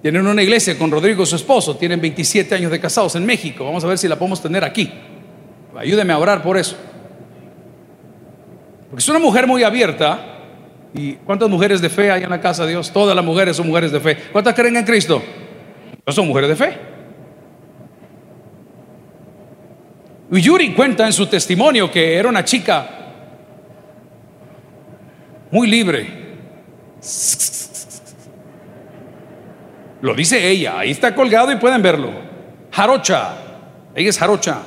Tienen 0.00 0.26
una 0.26 0.42
iglesia 0.42 0.78
con 0.78 0.90
Rodrigo, 0.90 1.26
su 1.26 1.36
esposo. 1.36 1.76
Tienen 1.76 2.00
27 2.00 2.54
años 2.54 2.70
de 2.70 2.80
casados 2.80 3.14
en 3.16 3.26
México. 3.26 3.66
Vamos 3.66 3.84
a 3.84 3.88
ver 3.88 3.98
si 3.98 4.08
la 4.08 4.16
podemos 4.16 4.40
tener 4.40 4.64
aquí. 4.64 4.90
Ayúdeme 5.76 6.14
a 6.14 6.18
orar 6.18 6.42
por 6.42 6.56
eso. 6.56 6.74
Porque 8.88 9.02
es 9.02 9.08
una 9.10 9.18
mujer 9.18 9.46
muy 9.46 9.64
abierta. 9.64 10.18
¿Y 10.94 11.12
cuántas 11.26 11.50
mujeres 11.50 11.82
de 11.82 11.90
fe 11.90 12.10
hay 12.10 12.22
en 12.22 12.30
la 12.30 12.40
casa 12.40 12.64
de 12.64 12.70
Dios? 12.70 12.90
Todas 12.90 13.14
las 13.14 13.22
mujeres 13.22 13.54
son 13.54 13.66
mujeres 13.66 13.92
de 13.92 14.00
fe. 14.00 14.16
¿Cuántas 14.32 14.54
creen 14.54 14.78
en 14.78 14.86
Cristo? 14.86 15.22
No 16.06 16.10
son 16.10 16.26
mujeres 16.26 16.48
de 16.48 16.56
fe. 16.56 16.87
Yuri 20.30 20.74
cuenta 20.74 21.06
en 21.06 21.12
su 21.12 21.26
testimonio 21.26 21.90
que 21.90 22.16
era 22.16 22.28
una 22.28 22.44
chica 22.44 22.88
muy 25.50 25.66
libre. 25.68 26.06
Lo 30.00 30.14
dice 30.14 30.48
ella, 30.48 30.78
ahí 30.78 30.90
está 30.90 31.14
colgado 31.14 31.50
y 31.50 31.56
pueden 31.56 31.82
verlo. 31.82 32.10
Jarocha, 32.70 33.34
ella 33.94 34.10
es 34.10 34.18
jarocha. 34.18 34.58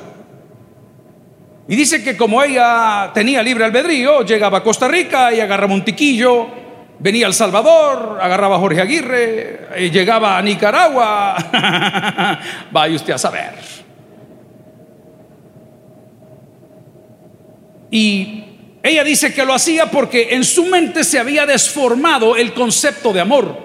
Y 1.68 1.76
dice 1.76 2.02
que 2.02 2.16
como 2.16 2.42
ella 2.42 3.10
tenía 3.14 3.42
libre 3.42 3.64
albedrío, 3.64 4.22
llegaba 4.22 4.58
a 4.58 4.62
Costa 4.62 4.88
Rica 4.88 5.32
y 5.32 5.40
agarraba 5.40 5.72
un 5.72 5.84
tiquillo, 5.84 6.48
venía 6.98 7.26
al 7.26 7.34
Salvador, 7.34 8.18
agarraba 8.20 8.56
a 8.56 8.58
Jorge 8.58 8.80
Aguirre, 8.80 9.68
y 9.78 9.90
llegaba 9.90 10.36
a 10.36 10.42
Nicaragua. 10.42 11.36
Vaya 12.72 12.96
usted 12.96 13.12
a 13.14 13.18
saber. 13.18 13.54
Y 17.92 18.44
ella 18.82 19.04
dice 19.04 19.34
que 19.34 19.44
lo 19.44 19.52
hacía 19.52 19.90
porque 19.90 20.28
en 20.30 20.44
su 20.44 20.64
mente 20.64 21.04
se 21.04 21.18
había 21.18 21.44
desformado 21.44 22.36
el 22.36 22.54
concepto 22.54 23.12
de 23.12 23.20
amor. 23.20 23.64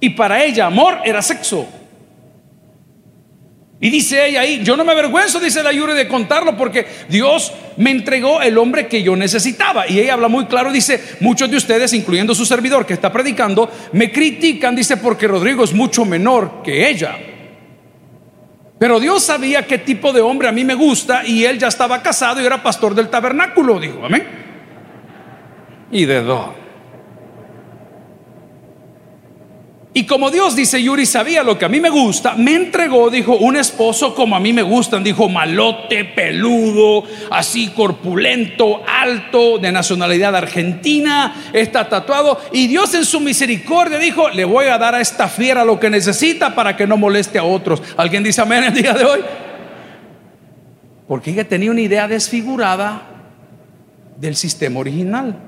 Y 0.00 0.10
para 0.10 0.44
ella 0.44 0.66
amor 0.66 0.98
era 1.04 1.20
sexo. 1.20 1.66
Y 3.80 3.90
dice 3.90 4.28
ella 4.28 4.42
ahí, 4.42 4.62
yo 4.62 4.76
no 4.76 4.84
me 4.84 4.92
avergüenzo, 4.92 5.40
dice 5.40 5.62
la 5.64 5.72
Yuri, 5.72 5.94
de 5.94 6.06
contarlo 6.06 6.56
porque 6.56 6.86
Dios 7.08 7.52
me 7.76 7.90
entregó 7.90 8.40
el 8.40 8.56
hombre 8.56 8.86
que 8.86 9.02
yo 9.02 9.16
necesitaba. 9.16 9.88
Y 9.88 9.98
ella 9.98 10.14
habla 10.14 10.28
muy 10.28 10.46
claro, 10.46 10.70
dice, 10.70 11.02
muchos 11.20 11.50
de 11.50 11.56
ustedes, 11.56 11.92
incluyendo 11.92 12.36
su 12.36 12.46
servidor 12.46 12.86
que 12.86 12.94
está 12.94 13.12
predicando, 13.12 13.68
me 13.92 14.12
critican, 14.12 14.76
dice, 14.76 14.96
porque 14.96 15.26
Rodrigo 15.26 15.64
es 15.64 15.72
mucho 15.72 16.04
menor 16.04 16.62
que 16.62 16.88
ella. 16.88 17.18
Pero 18.78 19.00
Dios 19.00 19.24
sabía 19.24 19.66
qué 19.66 19.78
tipo 19.78 20.12
de 20.12 20.20
hombre 20.20 20.48
a 20.48 20.52
mí 20.52 20.64
me 20.64 20.74
gusta 20.74 21.26
y 21.26 21.44
él 21.44 21.58
ya 21.58 21.68
estaba 21.68 22.00
casado 22.00 22.40
y 22.40 22.46
era 22.46 22.62
pastor 22.62 22.94
del 22.94 23.08
tabernáculo, 23.08 23.80
dijo, 23.80 24.04
amén. 24.06 24.24
Y 25.90 26.04
de 26.04 26.22
dos. 26.22 26.50
Y 29.98 30.04
como 30.04 30.30
Dios 30.30 30.54
dice, 30.54 30.80
Yuri 30.80 31.06
sabía 31.06 31.42
lo 31.42 31.58
que 31.58 31.64
a 31.64 31.68
mí 31.68 31.80
me 31.80 31.90
gusta, 31.90 32.36
me 32.36 32.54
entregó, 32.54 33.10
dijo, 33.10 33.36
un 33.36 33.56
esposo 33.56 34.14
como 34.14 34.36
a 34.36 34.38
mí 34.38 34.52
me 34.52 34.62
gustan, 34.62 35.02
dijo, 35.02 35.28
malote, 35.28 36.04
peludo, 36.04 37.02
así 37.32 37.70
corpulento, 37.70 38.84
alto, 38.86 39.58
de 39.58 39.72
nacionalidad 39.72 40.36
argentina, 40.36 41.50
está 41.52 41.88
tatuado. 41.88 42.40
Y 42.52 42.68
Dios 42.68 42.94
en 42.94 43.04
su 43.04 43.18
misericordia 43.18 43.98
dijo, 43.98 44.30
le 44.30 44.44
voy 44.44 44.66
a 44.66 44.78
dar 44.78 44.94
a 44.94 45.00
esta 45.00 45.26
fiera 45.26 45.64
lo 45.64 45.80
que 45.80 45.90
necesita 45.90 46.54
para 46.54 46.76
que 46.76 46.86
no 46.86 46.96
moleste 46.96 47.40
a 47.40 47.42
otros. 47.42 47.82
¿Alguien 47.96 48.22
dice 48.22 48.40
amén 48.40 48.62
el 48.62 48.74
día 48.74 48.92
de 48.92 49.04
hoy? 49.04 49.20
Porque 51.08 51.32
ella 51.32 51.48
tenía 51.48 51.72
una 51.72 51.80
idea 51.80 52.06
desfigurada 52.06 53.02
del 54.16 54.36
sistema 54.36 54.78
original. 54.78 55.47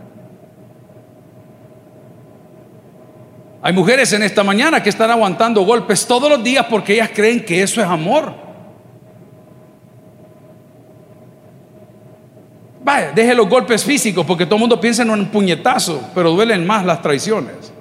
Hay 3.63 3.73
mujeres 3.75 4.13
en 4.13 4.23
esta 4.23 4.43
mañana 4.43 4.83
que 4.83 4.89
están 4.89 5.11
aguantando 5.11 5.63
golpes 5.63 6.07
todos 6.07 6.31
los 6.31 6.43
días 6.43 6.67
porque 6.71 6.95
ellas 6.95 7.11
creen 7.15 7.45
que 7.45 7.63
eso 7.63 7.81
es 7.81 7.87
amor. 7.87 8.33
Vaya, 12.83 13.13
deje 13.13 13.35
los 13.35 13.49
golpes 13.49 13.85
físicos 13.85 14.25
porque 14.25 14.47
todo 14.47 14.55
el 14.57 14.61
mundo 14.61 14.81
piensa 14.81 15.03
en 15.03 15.11
un 15.11 15.27
puñetazo, 15.27 16.11
pero 16.15 16.31
duelen 16.31 16.67
más 16.67 16.87
las 16.87 17.03
traiciones. 17.03 17.73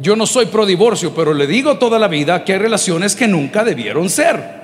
Yo 0.00 0.16
no 0.16 0.26
soy 0.26 0.46
pro 0.46 0.66
divorcio, 0.66 1.14
pero 1.14 1.32
le 1.34 1.46
digo 1.46 1.78
toda 1.78 1.98
la 1.98 2.08
vida 2.08 2.44
que 2.44 2.52
hay 2.52 2.58
relaciones 2.58 3.14
que 3.14 3.28
nunca 3.28 3.62
debieron 3.62 4.10
ser. 4.10 4.58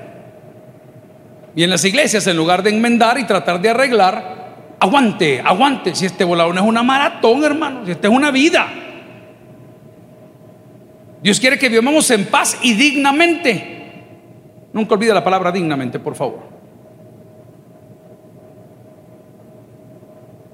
Y 1.56 1.62
en 1.62 1.70
las 1.70 1.84
iglesias, 1.84 2.26
en 2.26 2.36
lugar 2.36 2.64
de 2.64 2.70
enmendar 2.70 3.18
y 3.18 3.24
tratar 3.24 3.60
de 3.60 3.70
arreglar, 3.70 4.43
aguante, 4.84 5.40
aguante. 5.40 5.94
Si 5.94 6.06
este 6.06 6.24
volador 6.24 6.54
no 6.54 6.60
es 6.60 6.66
una 6.66 6.82
maratón, 6.82 7.42
hermano, 7.44 7.84
si 7.84 7.92
esta 7.92 8.08
es 8.08 8.14
una 8.14 8.30
vida. 8.30 8.66
Dios 11.22 11.40
quiere 11.40 11.58
que 11.58 11.68
vivamos 11.68 12.10
en 12.10 12.26
paz 12.26 12.58
y 12.62 12.74
dignamente. 12.74 13.72
Nunca 14.72 14.94
olvide 14.94 15.14
la 15.14 15.24
palabra 15.24 15.50
dignamente, 15.50 15.98
por 15.98 16.14
favor. 16.14 16.40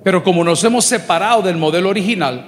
Pero 0.05 0.23
como 0.23 0.45
nos 0.45 0.63
hemos 0.65 0.85
separado 0.85 1.43
del 1.43 1.57
modelo 1.57 1.89
original, 1.89 2.45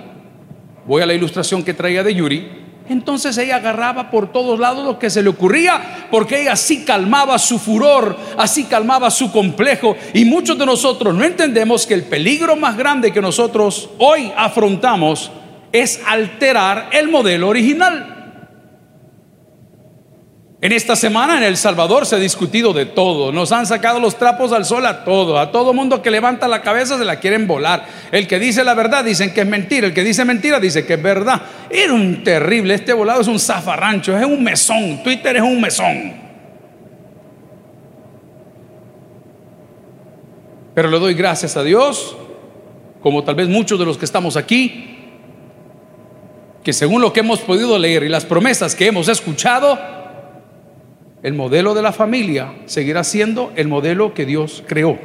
voy 0.86 1.02
a 1.02 1.06
la 1.06 1.14
ilustración 1.14 1.64
que 1.64 1.74
traía 1.74 2.02
de 2.02 2.14
Yuri, 2.14 2.61
entonces 2.92 3.36
ella 3.38 3.56
agarraba 3.56 4.10
por 4.10 4.30
todos 4.30 4.58
lados 4.58 4.84
lo 4.84 4.98
que 4.98 5.10
se 5.10 5.22
le 5.22 5.30
ocurría, 5.30 6.06
porque 6.10 6.42
ella 6.42 6.52
así 6.52 6.84
calmaba 6.84 7.38
su 7.38 7.58
furor, 7.58 8.16
así 8.36 8.64
calmaba 8.64 9.10
su 9.10 9.32
complejo. 9.32 9.96
Y 10.14 10.24
muchos 10.24 10.58
de 10.58 10.66
nosotros 10.66 11.14
no 11.14 11.24
entendemos 11.24 11.86
que 11.86 11.94
el 11.94 12.04
peligro 12.04 12.54
más 12.54 12.76
grande 12.76 13.12
que 13.12 13.20
nosotros 13.20 13.90
hoy 13.98 14.32
afrontamos 14.36 15.32
es 15.72 16.00
alterar 16.06 16.90
el 16.92 17.08
modelo 17.08 17.48
original. 17.48 18.21
En 20.62 20.70
esta 20.70 20.94
semana 20.94 21.38
en 21.38 21.42
El 21.42 21.56
Salvador 21.56 22.06
se 22.06 22.14
ha 22.14 22.20
discutido 22.20 22.72
de 22.72 22.86
todo. 22.86 23.32
Nos 23.32 23.50
han 23.50 23.66
sacado 23.66 23.98
los 23.98 24.16
trapos 24.16 24.52
al 24.52 24.64
sol 24.64 24.86
a 24.86 25.02
todo. 25.02 25.36
A 25.40 25.50
todo 25.50 25.74
mundo 25.74 26.00
que 26.02 26.10
levanta 26.12 26.46
la 26.46 26.62
cabeza 26.62 26.96
se 26.96 27.04
la 27.04 27.18
quieren 27.18 27.48
volar. 27.48 27.84
El 28.12 28.28
que 28.28 28.38
dice 28.38 28.62
la 28.62 28.74
verdad 28.74 29.04
dicen 29.04 29.34
que 29.34 29.40
es 29.40 29.46
mentira. 29.48 29.88
El 29.88 29.92
que 29.92 30.04
dice 30.04 30.24
mentira 30.24 30.60
dice 30.60 30.86
que 30.86 30.94
es 30.94 31.02
verdad. 31.02 31.42
Era 31.68 31.92
un 31.92 32.22
terrible. 32.22 32.74
Este 32.74 32.92
volado 32.92 33.22
es 33.22 33.26
un 33.26 33.40
zafarrancho. 33.40 34.16
Es 34.16 34.24
un 34.24 34.44
mesón. 34.44 35.02
Twitter 35.02 35.34
es 35.34 35.42
un 35.42 35.60
mesón. 35.60 36.12
Pero 40.76 40.90
le 40.90 41.00
doy 41.00 41.14
gracias 41.14 41.56
a 41.56 41.64
Dios, 41.64 42.16
como 43.02 43.24
tal 43.24 43.34
vez 43.34 43.48
muchos 43.48 43.80
de 43.80 43.84
los 43.84 43.98
que 43.98 44.04
estamos 44.04 44.36
aquí, 44.36 44.96
que 46.62 46.72
según 46.72 47.02
lo 47.02 47.12
que 47.12 47.18
hemos 47.18 47.40
podido 47.40 47.76
leer 47.80 48.04
y 48.04 48.08
las 48.08 48.24
promesas 48.24 48.76
que 48.76 48.86
hemos 48.86 49.08
escuchado, 49.08 50.01
el 51.22 51.34
modelo 51.34 51.74
de 51.74 51.82
la 51.82 51.92
familia 51.92 52.52
seguirá 52.66 53.04
siendo 53.04 53.52
el 53.54 53.68
modelo 53.68 54.12
que 54.12 54.26
Dios 54.26 54.64
creó. 54.66 54.98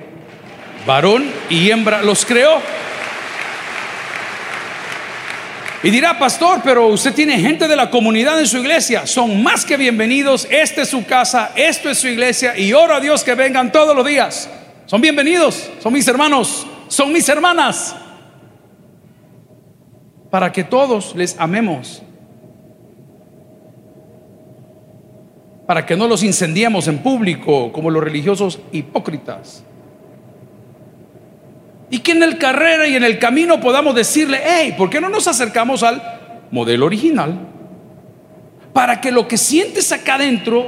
Varón 0.85 1.29
y 1.49 1.69
hembra 1.69 2.01
los 2.01 2.25
creó. 2.25 2.59
Y 5.83 5.91
dirá, 5.91 6.17
pastor, 6.17 6.61
pero 6.63 6.87
usted 6.87 7.13
tiene 7.13 7.39
gente 7.39 7.67
de 7.67 7.75
la 7.75 7.91
comunidad 7.91 8.39
en 8.39 8.47
su 8.47 8.57
iglesia. 8.57 9.05
Son 9.05 9.43
más 9.43 9.63
que 9.63 9.77
bienvenidos. 9.77 10.47
Esta 10.49 10.81
es 10.81 10.89
su 10.89 11.05
casa, 11.05 11.51
esto 11.55 11.89
es 11.89 11.99
su 11.99 12.07
iglesia. 12.07 12.57
Y 12.57 12.73
oro 12.73 12.95
a 12.95 12.99
Dios 12.99 13.23
que 13.23 13.35
vengan 13.35 13.71
todos 13.71 13.95
los 13.95 14.05
días. 14.05 14.49
Son 14.87 14.99
bienvenidos, 15.01 15.69
son 15.79 15.93
mis 15.93 16.07
hermanos, 16.07 16.65
son 16.87 17.13
mis 17.13 17.29
hermanas. 17.29 17.95
Para 20.31 20.51
que 20.51 20.63
todos 20.63 21.15
les 21.15 21.39
amemos 21.39 22.01
para 25.67 25.85
que 25.85 25.97
no 25.97 26.07
los 26.07 26.23
incendiemos 26.23 26.87
en 26.87 26.99
público 26.99 27.71
como 27.73 27.91
los 27.91 28.01
religiosos 28.01 28.59
hipócritas. 28.71 29.63
Y 31.89 31.99
que 31.99 32.13
en 32.13 32.23
el 32.23 32.37
carrera 32.37 32.87
y 32.87 32.95
en 32.95 33.03
el 33.03 33.19
camino 33.19 33.59
podamos 33.59 33.93
decirle, 33.93 34.39
hey, 34.43 34.75
¿por 34.77 34.89
qué 34.89 35.01
no 35.01 35.09
nos 35.09 35.27
acercamos 35.27 35.83
al 35.83 36.01
modelo 36.51 36.85
original? 36.85 37.37
Para 38.71 39.01
que 39.01 39.11
lo 39.11 39.27
que 39.27 39.37
sientes 39.37 39.91
acá 39.91 40.15
adentro 40.15 40.67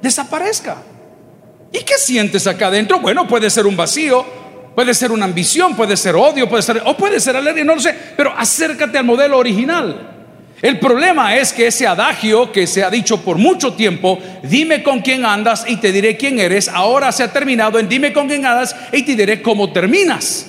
desaparezca. 0.00 0.76
¿Y 1.72 1.78
qué 1.80 1.94
sientes 1.98 2.46
acá 2.46 2.68
adentro? 2.68 3.00
Bueno, 3.00 3.26
puede 3.26 3.50
ser 3.50 3.66
un 3.66 3.76
vacío, 3.76 4.24
puede 4.76 4.94
ser 4.94 5.10
una 5.10 5.24
ambición, 5.24 5.74
puede 5.74 5.96
ser 5.96 6.14
odio, 6.14 6.48
puede 6.48 6.62
ser, 6.62 6.82
o 6.84 6.96
puede 6.96 7.18
ser 7.18 7.34
alegría, 7.34 7.64
no 7.64 7.74
lo 7.74 7.80
sé, 7.80 7.94
pero 8.16 8.32
acércate 8.36 8.96
al 8.96 9.04
modelo 9.04 9.38
original. 9.38 10.15
El 10.62 10.78
problema 10.78 11.36
es 11.36 11.52
que 11.52 11.66
ese 11.66 11.86
adagio 11.86 12.50
que 12.50 12.66
se 12.66 12.82
ha 12.82 12.90
dicho 12.90 13.20
por 13.20 13.36
mucho 13.36 13.74
tiempo, 13.74 14.18
dime 14.42 14.82
con 14.82 15.00
quién 15.00 15.26
andas 15.26 15.66
y 15.68 15.76
te 15.76 15.92
diré 15.92 16.16
quién 16.16 16.38
eres, 16.38 16.68
ahora 16.68 17.12
se 17.12 17.22
ha 17.22 17.32
terminado 17.32 17.78
en 17.78 17.88
dime 17.88 18.12
con 18.12 18.26
quién 18.26 18.46
andas 18.46 18.74
y 18.92 19.02
te 19.02 19.14
diré 19.14 19.42
cómo 19.42 19.70
terminas. 19.70 20.46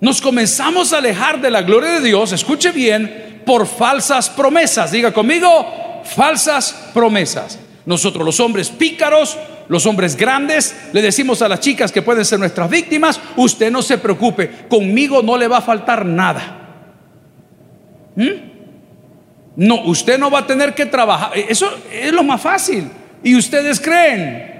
Nos 0.00 0.20
comenzamos 0.20 0.92
a 0.92 0.98
alejar 0.98 1.40
de 1.40 1.50
la 1.50 1.62
gloria 1.62 1.90
de 1.90 2.00
Dios, 2.00 2.30
escuche 2.30 2.70
bien, 2.70 3.42
por 3.44 3.66
falsas 3.66 4.30
promesas. 4.30 4.92
Diga 4.92 5.12
conmigo, 5.12 6.02
falsas 6.04 6.90
promesas. 6.94 7.58
Nosotros 7.84 8.24
los 8.24 8.38
hombres 8.38 8.68
pícaros, 8.68 9.36
los 9.66 9.86
hombres 9.86 10.14
grandes, 10.14 10.76
le 10.92 11.02
decimos 11.02 11.42
a 11.42 11.48
las 11.48 11.58
chicas 11.58 11.90
que 11.90 12.02
pueden 12.02 12.24
ser 12.24 12.38
nuestras 12.38 12.70
víctimas, 12.70 13.20
usted 13.36 13.72
no 13.72 13.82
se 13.82 13.98
preocupe, 13.98 14.66
conmigo 14.68 15.20
no 15.20 15.36
le 15.36 15.48
va 15.48 15.58
a 15.58 15.62
faltar 15.62 16.06
nada. 16.06 16.67
¿Mm? 18.18 18.48
No, 19.54 19.82
usted 19.84 20.18
no 20.18 20.28
va 20.30 20.40
a 20.40 20.46
tener 20.46 20.74
que 20.74 20.86
trabajar. 20.86 21.38
E, 21.38 21.46
eso 21.48 21.70
es 21.90 22.12
lo 22.12 22.24
más 22.24 22.40
fácil. 22.40 22.90
Y 23.22 23.36
ustedes 23.36 23.80
creen. 23.80 24.56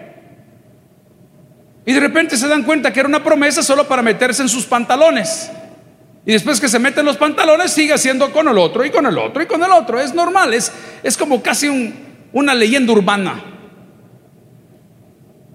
Y 1.84 1.92
de 1.92 2.00
repente 2.00 2.36
se 2.36 2.46
dan 2.46 2.62
cuenta 2.62 2.92
que 2.92 3.00
era 3.00 3.08
una 3.08 3.22
promesa 3.22 3.62
solo 3.62 3.86
para 3.88 4.00
meterse 4.00 4.42
en 4.42 4.48
sus 4.48 4.64
pantalones. 4.64 5.50
Y 6.24 6.32
después 6.32 6.60
que 6.60 6.68
se 6.68 6.78
meten 6.78 7.04
los 7.04 7.16
pantalones, 7.16 7.72
sigue 7.72 7.94
haciendo 7.94 8.30
con 8.30 8.46
el 8.46 8.58
otro 8.58 8.84
y 8.84 8.90
con 8.90 9.06
el 9.06 9.18
otro 9.18 9.42
y 9.42 9.46
con 9.46 9.62
el 9.62 9.72
otro. 9.72 9.98
Es 9.98 10.14
normal, 10.14 10.54
es, 10.54 10.70
es 11.02 11.16
como 11.16 11.42
casi 11.42 11.94
una 12.32 12.54
leyenda 12.54 12.92
urbana. 12.92 13.42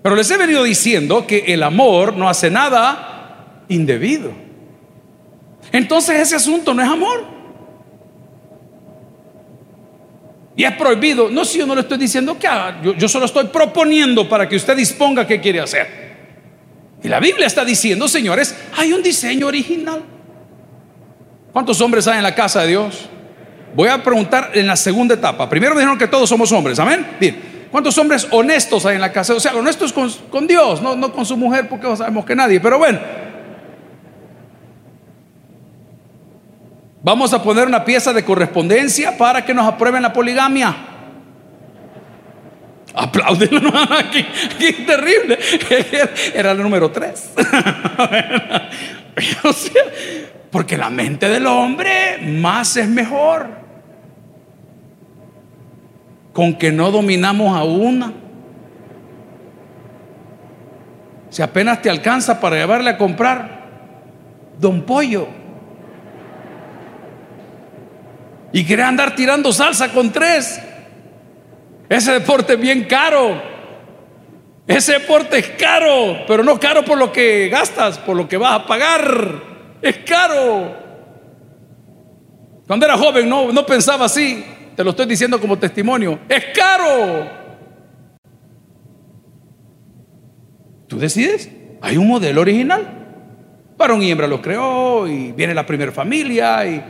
Pero 0.01 0.15
les 0.15 0.29
he 0.29 0.37
venido 0.37 0.63
diciendo 0.63 1.25
que 1.25 1.53
el 1.53 1.63
amor 1.63 2.17
no 2.17 2.27
hace 2.27 2.49
nada 2.49 3.63
indebido. 3.69 4.31
Entonces 5.71 6.19
ese 6.19 6.35
asunto 6.35 6.73
no 6.73 6.81
es 6.81 6.89
amor. 6.89 7.32
Y 10.55 10.63
es 10.63 10.73
prohibido. 10.73 11.29
No, 11.29 11.45
si 11.45 11.59
yo 11.59 11.65
no 11.65 11.75
le 11.75 11.81
estoy 11.81 11.97
diciendo 11.97 12.37
que 12.37 12.47
haga, 12.47 12.81
yo, 12.81 13.07
solo 13.07 13.25
estoy 13.25 13.45
proponiendo 13.45 14.27
para 14.29 14.47
que 14.47 14.55
usted 14.55 14.75
disponga 14.75 15.25
qué 15.25 15.39
quiere 15.41 15.59
hacer. 15.59 16.03
Y 17.01 17.07
la 17.07 17.19
Biblia 17.19 17.47
está 17.47 17.65
diciendo, 17.65 18.07
señores, 18.07 18.55
hay 18.77 18.93
un 18.93 19.01
diseño 19.01 19.47
original. 19.47 20.03
¿Cuántos 21.51 21.81
hombres 21.81 22.07
hay 22.07 22.17
en 22.17 22.23
la 22.23 22.33
casa 22.33 22.61
de 22.61 22.69
Dios? 22.69 23.09
Voy 23.75 23.89
a 23.89 24.01
preguntar 24.01 24.51
en 24.53 24.67
la 24.67 24.75
segunda 24.75 25.15
etapa. 25.15 25.49
Primero 25.49 25.73
dijeron 25.75 25.97
que 25.97 26.07
todos 26.07 26.29
somos 26.29 26.51
hombres, 26.51 26.79
amén. 26.79 27.05
¿Cuántos 27.71 27.97
hombres 27.97 28.27
honestos 28.29 28.85
hay 28.85 28.95
en 28.95 29.01
la 29.01 29.11
casa? 29.11 29.33
O 29.33 29.39
sea, 29.39 29.55
honestos 29.55 29.91
con, 29.91 30.09
con 30.29 30.45
Dios, 30.45 30.81
no, 30.81 30.95
no 30.95 31.11
con 31.11 31.25
su 31.25 31.35
mujer, 31.35 31.67
porque 31.67 31.95
sabemos 31.97 32.23
que 32.23 32.35
nadie. 32.35 32.59
Pero 32.59 32.77
bueno, 32.77 32.99
Vamos 37.03 37.33
a 37.33 37.43
poner 37.43 37.67
una 37.67 37.83
pieza 37.83 38.13
de 38.13 38.23
correspondencia 38.23 39.17
para 39.17 39.43
que 39.43 39.53
nos 39.53 39.67
aprueben 39.67 40.01
la 40.01 40.13
poligamia. 40.13 40.73
Apláudenlo, 42.95 43.73
qué, 44.11 44.25
qué 44.57 44.71
terrible. 44.85 45.37
Era 46.33 46.51
el 46.51 46.61
número 46.61 46.91
tres. 46.91 47.29
porque 50.49 50.77
la 50.77 50.89
mente 50.89 51.27
del 51.27 51.45
hombre 51.45 52.19
más 52.21 52.77
es 52.77 52.87
mejor. 52.87 53.47
Con 56.31 56.53
que 56.57 56.71
no 56.71 56.89
dominamos 56.89 57.53
a 57.57 57.65
una. 57.65 58.13
Si 61.29 61.41
apenas 61.41 61.81
te 61.81 61.89
alcanza 61.89 62.39
para 62.39 62.55
llevarle 62.55 62.91
a 62.91 62.97
comprar 62.97 63.63
don 64.57 64.83
pollo 64.83 65.42
y 68.53 68.63
quiere 68.63 68.83
andar 68.83 69.15
tirando 69.15 69.51
salsa 69.51 69.91
con 69.91 70.11
tres. 70.11 70.61
Ese 71.89 72.13
deporte 72.13 72.53
es 72.53 72.59
bien 72.59 72.83
caro. 72.83 73.41
Ese 74.67 74.93
deporte 74.93 75.39
es 75.39 75.47
caro, 75.49 76.23
pero 76.27 76.43
no 76.43 76.59
caro 76.59 76.85
por 76.85 76.97
lo 76.97 77.11
que 77.11 77.49
gastas, 77.49 77.97
por 77.97 78.15
lo 78.15 78.29
que 78.29 78.37
vas 78.37 78.61
a 78.61 78.65
pagar. 78.67 79.41
Es 79.81 79.97
caro. 79.97 80.71
Cuando 82.67 82.85
era 82.85 82.95
joven 82.95 83.27
no, 83.27 83.51
no 83.51 83.65
pensaba 83.65 84.05
así. 84.05 84.45
Te 84.75 84.83
lo 84.83 84.91
estoy 84.91 85.07
diciendo 85.07 85.41
como 85.41 85.57
testimonio. 85.57 86.19
Es 86.29 86.45
caro. 86.55 87.27
Tú 90.87 90.99
decides. 90.99 91.49
Hay 91.81 91.97
un 91.97 92.07
modelo 92.07 92.41
original. 92.41 92.99
Varón 93.77 94.03
y 94.03 94.11
hembra 94.11 94.27
lo 94.27 94.41
creó 94.41 95.07
y 95.07 95.31
viene 95.31 95.55
la 95.55 95.65
primera 95.65 95.91
familia 95.91 96.65
y, 96.65 96.81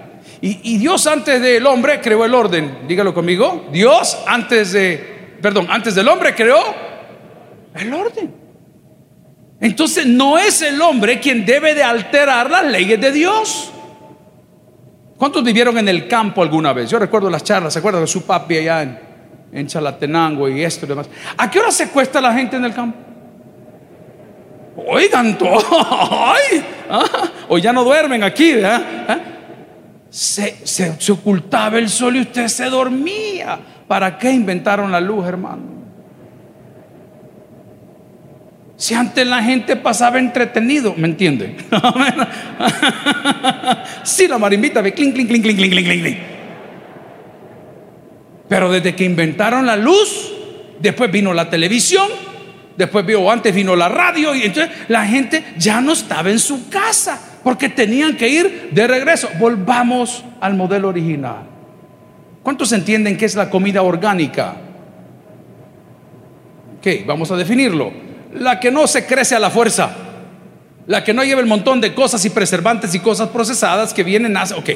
y, 0.45 0.77
Dios 0.77 1.07
antes 1.07 1.41
del 1.41 1.65
hombre 1.65 2.01
creó 2.01 2.25
el 2.25 2.33
orden. 2.33 2.79
Dígalo 2.85 3.13
conmigo. 3.13 3.69
Dios 3.71 4.17
antes 4.27 4.73
de, 4.73 5.37
perdón, 5.41 5.67
antes 5.69 5.95
del 5.95 6.05
hombre 6.09 6.35
creó 6.35 6.61
el 7.73 7.93
orden. 7.93 8.33
Entonces 9.61 10.05
no 10.05 10.37
es 10.37 10.61
el 10.61 10.81
hombre 10.81 11.21
quien 11.21 11.45
debe 11.45 11.73
de 11.73 11.81
alterar 11.81 12.51
las 12.51 12.65
leyes 12.65 12.99
de 12.99 13.13
Dios. 13.13 13.71
¿Cuántos 15.15 15.45
vivieron 15.45 15.77
en 15.77 15.87
el 15.87 16.09
campo 16.09 16.41
alguna 16.41 16.73
vez? 16.73 16.89
Yo 16.89 16.99
recuerdo 16.99 17.29
las 17.29 17.45
charlas, 17.45 17.71
¿se 17.71 17.79
acuerdan 17.79 18.01
de 18.01 18.07
su 18.07 18.23
papi 18.25 18.57
allá 18.57 18.81
en, 18.81 18.99
en 19.53 19.67
Chalatenango 19.67 20.49
y 20.49 20.61
esto 20.61 20.85
y 20.85 20.89
demás? 20.89 21.07
¿A 21.37 21.49
qué 21.49 21.59
hora 21.59 21.71
se 21.71 21.87
cuesta 21.87 22.19
la 22.19 22.33
gente 22.33 22.57
en 22.57 22.65
el 22.65 22.73
campo? 22.73 22.97
Oigan, 24.75 25.37
ay, 25.41 26.65
ah, 26.89 27.05
o 27.47 27.57
ya 27.57 27.71
no 27.71 27.85
duermen 27.85 28.23
aquí, 28.23 28.55
¿verdad? 28.55 29.32
Se, 30.13 30.65
se 30.65 31.11
ocultaba 31.11 31.79
el 31.79 31.89
sol 31.89 32.15
y 32.15 32.21
usted 32.21 32.47
se 32.47 32.65
dormía. 32.65 33.59
¿Para 33.87 34.17
qué 34.17 34.31
inventaron 34.31 34.91
la 34.91 35.01
luz, 35.01 35.25
hermano? 35.25 35.73
Si 38.75 38.93
antes 38.93 39.25
la 39.25 39.41
gente 39.41 39.75
pasaba 39.75 40.19
entretenido, 40.19 40.93
¿me 40.97 41.07
entiende? 41.07 41.55
sí, 44.03 44.27
la 44.27 44.37
marimbita 44.37 44.81
ve 44.81 44.93
clink, 44.93 45.13
clink, 45.13 45.29
clink, 45.29 45.43
clink, 45.43 45.57
clink, 45.57 45.73
clink, 45.73 46.01
clink. 46.01 46.17
Pero 48.49 48.71
desde 48.71 48.93
que 48.93 49.05
inventaron 49.05 49.65
la 49.65 49.77
luz, 49.77 50.33
después 50.79 51.11
vino 51.11 51.33
la 51.33 51.49
televisión, 51.49 52.07
después 52.75 53.05
vio, 53.05 53.31
antes 53.31 53.55
vino 53.55 53.75
la 53.75 53.89
radio, 53.89 54.35
y 54.35 54.43
entonces 54.43 54.75
la 54.89 55.05
gente 55.05 55.43
ya 55.57 55.79
no 55.79 55.93
estaba 55.93 56.29
en 56.29 56.39
su 56.39 56.67
casa, 56.67 57.19
porque 57.43 57.69
tenían 57.69 58.15
que 58.15 58.29
ir 58.29 58.69
de 58.71 58.87
regreso. 58.87 59.29
Volvamos 59.39 60.23
al 60.39 60.55
modelo 60.55 60.89
original. 60.89 61.43
¿Cuántos 62.41 62.71
entienden 62.71 63.17
qué 63.17 63.25
es 63.25 63.35
la 63.35 63.49
comida 63.49 63.81
orgánica? 63.81 64.55
Ok, 66.77 67.05
vamos 67.05 67.31
a 67.31 67.37
definirlo 67.37 68.03
la 68.35 68.59
que 68.59 68.71
no 68.71 68.87
se 68.87 69.05
crece 69.05 69.35
a 69.35 69.39
la 69.39 69.49
fuerza, 69.49 69.91
la 70.87 71.03
que 71.03 71.13
no 71.13 71.23
lleva 71.23 71.41
el 71.41 71.47
montón 71.47 71.79
de 71.81 71.93
cosas 71.93 72.23
y 72.25 72.29
preservantes 72.29 72.93
y 72.95 72.99
cosas 72.99 73.29
procesadas 73.29 73.93
que 73.93 74.03
vienen 74.03 74.35
a... 74.37 74.43
Ok, 74.43 74.69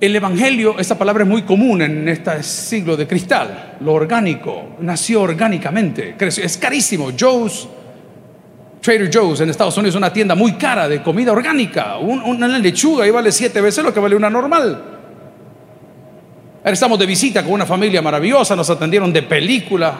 el 0.00 0.14
Evangelio, 0.14 0.78
esta 0.78 0.96
palabra 0.96 1.24
es 1.24 1.28
muy 1.28 1.42
común 1.42 1.82
en 1.82 2.08
este 2.08 2.42
siglo 2.42 2.96
de 2.96 3.06
cristal, 3.06 3.76
lo 3.80 3.94
orgánico, 3.94 4.76
nació 4.80 5.22
orgánicamente, 5.22 6.14
creció, 6.16 6.44
es 6.44 6.56
carísimo. 6.56 7.10
Joe's, 7.18 7.68
Trader 8.80 9.10
Joe's 9.12 9.40
en 9.40 9.50
Estados 9.50 9.76
Unidos 9.76 9.96
una 9.96 10.12
tienda 10.12 10.34
muy 10.34 10.52
cara 10.52 10.88
de 10.88 11.02
comida 11.02 11.32
orgánica, 11.32 11.98
una 11.98 12.46
lechuga 12.46 13.06
y 13.06 13.10
vale 13.10 13.32
siete 13.32 13.60
veces 13.60 13.84
lo 13.84 13.92
que 13.92 14.00
vale 14.00 14.14
una 14.16 14.30
normal. 14.30 14.82
Ahora 16.58 16.72
estamos 16.72 16.98
de 16.98 17.06
visita 17.06 17.42
con 17.42 17.52
una 17.52 17.66
familia 17.66 18.02
maravillosa, 18.02 18.54
nos 18.54 18.70
atendieron 18.70 19.12
de 19.12 19.22
película, 19.22 19.98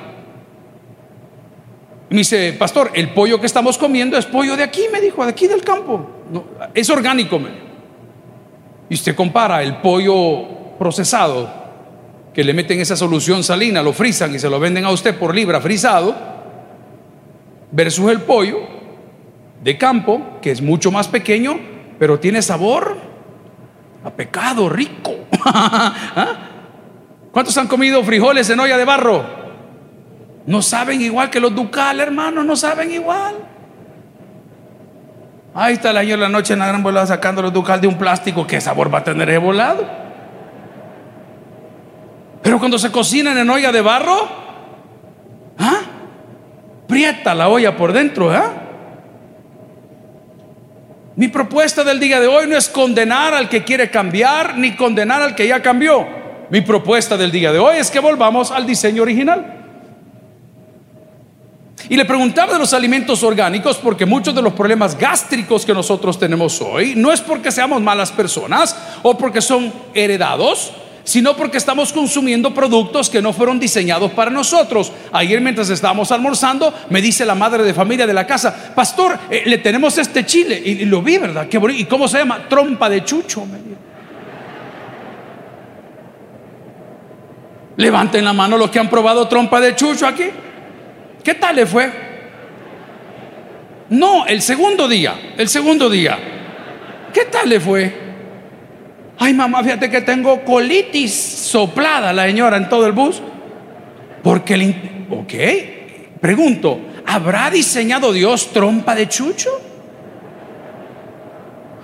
me 2.11 2.19
dice, 2.19 2.55
pastor, 2.55 2.91
el 2.95 3.11
pollo 3.11 3.39
que 3.39 3.47
estamos 3.47 3.77
comiendo 3.77 4.17
es 4.17 4.25
pollo 4.25 4.57
de 4.57 4.63
aquí, 4.63 4.87
me 4.91 5.01
dijo, 5.01 5.25
de 5.25 5.31
aquí 5.31 5.47
del 5.47 5.63
campo. 5.63 6.09
es 6.75 6.89
orgánico. 6.89 7.39
Y 8.89 8.95
usted 8.95 9.15
compara 9.15 9.63
el 9.63 9.77
pollo 9.77 10.77
procesado, 10.79 11.53
que 12.33 12.43
le 12.43 12.55
meten 12.55 12.81
esa 12.81 12.97
solución 12.97 13.45
salina, 13.45 13.83
lo 13.83 13.93
frisan 13.93 14.35
y 14.35 14.39
se 14.39 14.49
lo 14.49 14.59
venden 14.59 14.87
a 14.87 14.91
usted 14.91 15.19
por 15.19 15.35
libra 15.35 15.61
frisado, 15.61 16.38
versus 17.71 18.11
el 18.11 18.21
pollo 18.23 18.59
de 19.63 19.77
campo, 19.77 20.39
que 20.41 20.51
es 20.51 20.63
mucho 20.63 20.91
más 20.91 21.09
pequeño, 21.09 21.59
pero 21.99 22.19
tiene 22.19 22.43
sabor 22.43 22.97
a 24.05 24.11
pecado 24.11 24.69
rico. 24.69 25.15
¿Ah? 25.45 26.35
¿Cuántos 27.33 27.57
han 27.59 27.67
comido 27.67 28.03
frijoles 28.05 28.49
en 28.51 28.61
olla 28.61 28.77
de 28.77 28.85
barro? 28.85 29.25
No 30.47 30.63
saben 30.63 31.03
igual 31.03 31.29
que 31.29 31.41
los 31.41 31.55
ducales, 31.55 32.07
hermano, 32.07 32.43
no 32.43 32.57
saben 32.57 32.91
igual. 32.91 33.35
Ahí 35.55 35.75
está 35.75 35.93
la 35.93 36.01
señora 36.01 36.23
la 36.23 36.29
noche 36.29 36.53
en 36.53 36.61
la 36.61 36.69
gran 36.69 36.83
volada 36.83 37.07
sacando 37.07 37.43
los 37.43 37.53
ducales 37.53 37.83
de 37.83 37.89
un 37.89 37.99
plástico. 37.99 38.47
¿Qué 38.47 38.61
sabor 38.61 38.93
va 38.93 38.99
a 38.99 39.05
tener 39.05 39.29
ese 39.29 39.39
volado? 39.39 39.85
Pero 42.43 42.59
cuando 42.59 42.79
se 42.79 42.91
cocinan 42.91 43.37
en 43.37 43.51
olla 43.51 43.73
de 43.73 43.81
barro, 43.81 44.17
¿ah? 45.59 45.81
Prieta 46.89 47.35
la 47.35 47.49
olla 47.49 47.77
por 47.77 47.93
dentro, 47.93 48.31
¿ah? 48.31 48.53
Mi 51.17 51.29
propuesta 51.29 51.85
del 51.85 52.01
día 52.01 52.19
de 52.19 52.27
hoy 52.27 52.47
no 52.47 52.57
es 52.57 52.69
condenar 52.69 53.35
al 53.35 53.49
que 53.49 53.63
quiere 53.63 53.91
cambiar 53.91 54.57
ni 54.57 54.75
condenar 54.75 55.21
al 55.21 55.35
que 55.35 55.47
ya 55.47 55.61
cambió. 55.61 56.07
Mi 56.49 56.63
propuesta 56.63 57.17
del 57.17 57.31
día 57.31 57.53
de 57.53 57.59
hoy 57.59 57.77
es 57.77 57.91
que 57.91 58.01
volvamos 58.01 58.51
al 58.51 58.67
diseño 58.67 59.03
original. 59.03 59.59
Y 61.91 61.97
le 61.97 62.05
preguntaba 62.05 62.53
de 62.53 62.59
los 62.59 62.73
alimentos 62.73 63.23
orgánicos 63.23 63.79
porque 63.79 64.07
muchos 64.07 64.35
de 64.35 64.43
los 64.43 64.53
problemas 64.53 64.97
gástricos 64.97 65.67
que 65.67 65.75
nosotros 65.75 66.19
tenemos 66.19 66.61
hoy 66.61 66.95
no 66.97 67.13
es 67.13 67.21
porque 67.21 67.51
seamos 67.51 67.83
malas 67.83 68.13
personas 68.13 68.77
o 69.03 69.17
porque 69.17 69.41
son 69.41 69.73
heredados, 69.95 70.73
sino 71.09 71.35
porque 71.35 71.57
estamos 71.57 71.91
consumiendo 71.91 72.53
productos 72.53 73.09
que 73.09 73.23
no 73.23 73.33
fueron 73.33 73.59
diseñados 73.59 74.11
para 74.11 74.31
nosotros. 74.31 74.93
Ayer 75.11 75.41
mientras 75.41 75.71
estábamos 75.71 76.13
almorzando, 76.13 76.75
me 76.91 77.01
dice 77.01 77.25
la 77.25 77.35
madre 77.35 77.65
de 77.65 77.73
familia 77.73 78.07
de 78.07 78.13
la 78.13 78.27
casa, 78.27 78.75
pastor, 78.75 79.19
eh, 79.31 79.45
le 79.47 79.57
tenemos 79.57 79.97
este 79.97 80.27
chile. 80.27 80.61
Y, 80.63 80.85
lo 80.85 81.01
vi, 81.01 81.17
¿verdad? 81.17 81.49
Qué 81.49 81.59
¿Y 81.79 81.87
cómo 81.87 82.09
se 82.09 82.19
llama? 82.19 82.47
Trompa 82.47 82.91
de 82.91 83.05
chucho. 83.07 83.47
Levanten 87.77 88.23
la 88.23 88.35
mano 88.35 88.59
los 88.59 88.71
que 88.71 88.79
han 88.79 88.91
probado 88.91 89.27
trompa 89.29 89.63
de 89.63 89.75
chucho 89.75 90.07
aquí. 90.07 90.25
¿Qué 91.25 91.33
tal 91.33 91.57
le 91.57 91.65
fue? 91.65 91.91
No, 93.89 94.27
el 94.27 94.43
segundo 94.43 94.87
día, 94.87 95.33
el 95.39 95.49
segundo 95.49 95.89
día. 95.89 96.19
¿Qué 97.15 97.25
tal 97.25 97.49
le 97.49 97.61
fue? 97.61 98.08
Ay, 99.19 99.35
mamá, 99.35 99.63
fíjate 99.65 99.91
que 99.91 100.01
tengo 100.01 100.45
colitis 100.45 101.13
soplada 101.13 102.13
la 102.13 102.25
señora 102.25 102.57
en 102.57 102.69
todo 102.69 102.87
el 102.87 102.93
bus. 102.93 103.21
Porque 104.23 104.55
el... 104.55 105.07
Ok, 105.11 105.35
pregunto, 106.21 106.81
¿habrá 107.07 107.51
diseñado 107.51 108.13
Dios 108.13 108.53
trompa 108.53 108.95
de 108.95 109.09
chucho? 109.09 109.51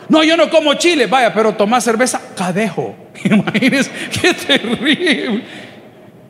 No, 0.09 0.23
yo 0.23 0.37
no 0.37 0.51
como 0.51 0.75
chile, 0.75 1.07
vaya, 1.07 1.33
pero 1.33 1.55
toma 1.55 1.81
cerveza, 1.81 2.21
cadejo. 2.37 2.95
Imagínense, 3.25 3.91
qué 4.21 4.35
terrible. 4.35 5.43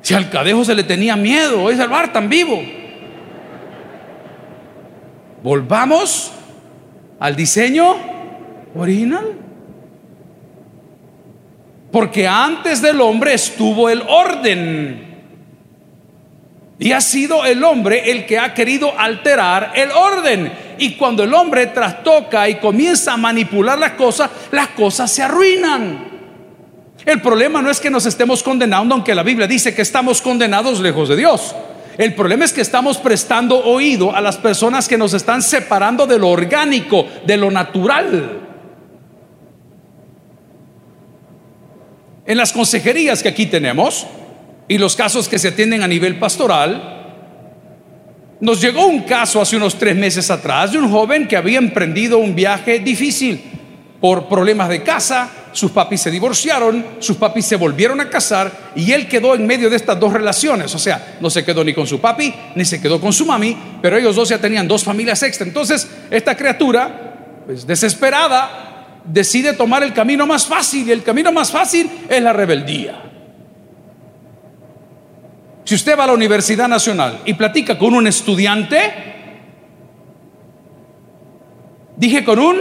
Si 0.01 0.15
al 0.15 0.31
cadejo 0.31 0.65
se 0.65 0.75
le 0.75 0.85
tenía 0.85 1.17
miedo, 1.17 1.71
es 1.71 1.79
el 1.79 1.89
bar 1.89 2.13
tan 2.13 2.29
vivo. 2.29 2.63
Volvamos 5.43 6.33
al 7.19 7.37
diseño 7.37 7.97
original. 8.75 9.44
Porque 11.95 12.27
antes 12.27 12.83
del 12.83 13.01
hombre 13.01 13.35
estuvo 13.35 13.89
el 13.89 14.03
orden. 14.03 15.15
Y 16.77 16.91
ha 16.91 17.01
sido 17.01 17.45
el 17.45 17.63
hombre 17.63 18.11
el 18.11 18.27
que 18.27 18.37
ha 18.37 18.53
querido 18.53 18.99
alterar 18.99 19.71
el 19.77 19.93
orden. 19.93 20.53
Y 20.77 20.97
cuando 20.97 21.23
el 21.23 21.33
hombre 21.33 21.69
trastoca 21.69 22.49
y 22.49 22.57
comienza 22.57 23.13
a 23.13 23.17
manipular 23.17 23.79
las 23.79 23.93
cosas, 23.93 24.29
las 24.51 24.71
cosas 24.71 25.09
se 25.13 25.23
arruinan. 25.23 26.09
El 27.07 27.21
problema 27.21 27.63
no 27.63 27.71
es 27.71 27.79
que 27.79 27.91
nos 27.91 28.07
estemos 28.07 28.43
condenando, 28.43 28.97
aunque 28.97 29.15
la 29.15 29.23
Biblia 29.23 29.47
dice 29.47 29.73
que 29.73 29.83
estamos 29.83 30.21
condenados 30.21 30.81
lejos 30.81 31.09
de 31.09 31.15
Dios. 31.15 31.55
El 31.97 32.17
problema 32.17 32.45
es 32.45 32.53
que 32.53 32.63
estamos 32.63 32.99
prestando 32.99 33.57
oído 33.65 34.17
a 34.17 34.21
las 34.21 34.37
personas 34.37 34.89
que 34.89 34.99
nos 34.99 35.15
están 35.15 35.43
separando 35.43 36.09
de 36.09 36.19
lo 36.19 36.31
orgánico, 36.31 37.07
de 37.25 37.37
lo 37.37 37.53
natural. 37.53 38.44
En 42.27 42.39
las 42.39 42.53
consejerías 42.53 43.23
que 43.23 43.29
aquí 43.29 43.47
tenemos 43.47 44.07
y 44.67 44.79
los 44.79 44.97
casos 44.97 45.29
que 45.29 45.39
se 45.39 45.49
atienden 45.49 45.83
a 45.83 45.89
nivel 45.89 46.19
pastoral, 46.19 46.95
nos 48.41 48.61
llegó 48.61 48.87
un 48.87 49.03
caso 49.03 49.41
hace 49.41 49.57
unos 49.57 49.79
tres 49.79 49.95
meses 49.95 50.31
atrás 50.31 50.73
de 50.73 50.79
un 50.79 50.91
joven 50.91 51.29
que 51.29 51.37
había 51.37 51.59
emprendido 51.59 52.19
un 52.19 52.35
viaje 52.35 52.79
difícil 52.79 53.43
por 54.01 54.29
problemas 54.29 54.69
de 54.69 54.83
casa, 54.83 55.31
sus 55.53 55.71
papis 55.71 56.01
se 56.01 56.11
divorciaron, 56.11 56.85
sus 56.99 57.17
papis 57.17 57.47
se 57.47 57.57
volvieron 57.57 58.01
a 58.01 58.11
casar 58.11 58.51
y 58.75 58.93
él 58.93 59.07
quedó 59.07 59.35
en 59.35 59.47
medio 59.47 59.71
de 59.71 59.77
estas 59.77 59.99
dos 60.01 60.13
relaciones. 60.13 60.75
O 60.75 60.79
sea, 60.79 61.17
no 61.21 61.31
se 61.31 61.45
quedó 61.45 61.63
ni 61.63 61.73
con 61.73 61.87
su 61.87 62.01
papi 62.01 62.35
ni 62.55 62.65
se 62.65 62.81
quedó 62.81 63.01
con 63.01 63.13
su 63.13 63.25
mami, 63.25 63.57
pero 63.81 63.97
ellos 63.97 64.17
dos 64.17 64.29
ya 64.29 64.39
tenían 64.39 64.67
dos 64.67 64.83
familias 64.83 65.23
extra. 65.23 65.47
Entonces, 65.47 65.89
esta 66.11 66.37
criatura, 66.37 67.43
pues 67.47 67.67
desesperada, 67.67 68.74
decide 69.05 69.53
tomar 69.53 69.83
el 69.83 69.93
camino 69.93 70.27
más 70.27 70.47
fácil 70.47 70.89
y 70.89 70.93
el 70.93 71.03
camino 71.03 71.33
más 71.33 71.51
fácil 71.51 71.91
es 72.09 72.23
la 72.23 72.33
rebeldía. 72.33 73.01
Si 75.65 75.75
usted 75.75 75.99
va 75.99 76.05
a 76.05 76.09
la 76.09 76.13
Universidad 76.13 76.69
Nacional 76.69 77.21
y 77.25 77.35
platica 77.35 77.79
con 77.79 77.95
un 77.95 78.07
estudiante, 78.07 79.15
Dije 81.97 82.25
con 82.25 82.39
un, 82.39 82.57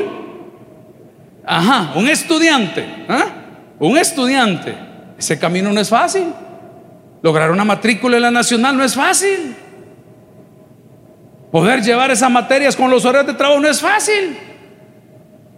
ajá, 1.46 1.94
un 1.96 2.08
estudiante, 2.08 2.86
¿ah? 3.10 3.26
un 3.80 3.98
estudiante. 3.98 4.76
Ese 5.18 5.40
camino 5.40 5.72
no 5.72 5.80
es 5.80 5.90
fácil. 5.90 6.26
Lograr 7.22 7.52
una 7.52 7.66
matrícula 7.66 8.18
en 8.18 8.24
la 8.24 8.32
nacional 8.32 8.78
no 8.78 8.84
es 8.84 8.96
fácil. 8.96 9.56
Poder 11.52 11.82
llevar 11.82 12.12
esas 12.12 12.30
materias 12.30 12.76
con 12.76 12.92
los 12.92 13.06
horarios 13.06 13.28
de 13.28 13.38
trabajo 13.38 13.60
no 13.60 13.70
es 13.70 13.80
fácil. 13.80 14.38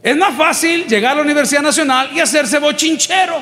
Es 0.05 0.15
más 0.15 0.35
fácil 0.35 0.85
llegar 0.85 1.13
a 1.13 1.15
la 1.15 1.21
Universidad 1.23 1.63
Nacional 1.63 2.11
y 2.13 2.19
hacerse 2.19 2.59
bochinchero. 2.59 3.41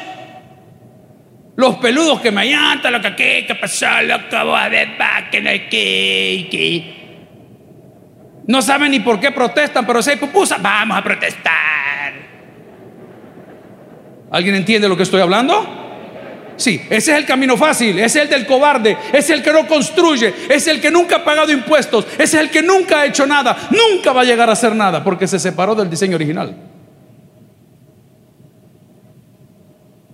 Los 1.57 1.75
peludos 1.75 2.21
que 2.21 2.31
me 2.31 2.49
llantan, 2.49 2.93
lo 2.93 3.01
que 3.01 3.07
aquí, 3.07 3.45
que 3.45 3.55
pasó, 3.59 4.01
lo 4.01 4.29
que 4.29 4.35
va 4.37 4.69
que 5.29 5.41
no 5.41 5.49
hay 5.49 5.67
que, 5.67 6.93
No 8.47 8.61
saben 8.61 8.91
ni 8.91 9.01
por 9.01 9.19
qué 9.19 9.31
protestan, 9.31 9.85
pero 9.85 10.01
si 10.01 10.11
hay 10.11 10.15
pupusa, 10.15 10.55
vamos 10.57 10.97
a 10.97 11.03
protestar. 11.03 12.13
¿Alguien 14.31 14.55
entiende 14.55 14.87
lo 14.87 14.95
que 14.95 15.03
estoy 15.03 15.19
hablando? 15.19 15.82
Sí, 16.55 16.81
ese 16.89 17.11
es 17.11 17.17
el 17.17 17.25
camino 17.25 17.57
fácil, 17.57 17.97
ese 17.99 18.19
es 18.19 18.25
el 18.25 18.29
del 18.29 18.45
cobarde, 18.45 18.97
ese 19.09 19.17
es 19.17 19.29
el 19.31 19.43
que 19.43 19.51
no 19.51 19.67
construye, 19.67 20.33
es 20.49 20.67
el 20.67 20.79
que 20.79 20.91
nunca 20.91 21.17
ha 21.17 21.23
pagado 21.23 21.51
impuestos, 21.51 22.05
ese 22.13 22.23
es 22.23 22.33
el 22.35 22.49
que 22.49 22.61
nunca 22.61 23.01
ha 23.01 23.05
hecho 23.05 23.25
nada, 23.25 23.69
nunca 23.71 24.11
va 24.13 24.21
a 24.21 24.23
llegar 24.23 24.49
a 24.49 24.53
hacer 24.53 24.75
nada 24.75 25.03
porque 25.03 25.27
se 25.27 25.39
separó 25.39 25.73
del 25.73 25.89
diseño 25.89 26.15
original. 26.15 26.55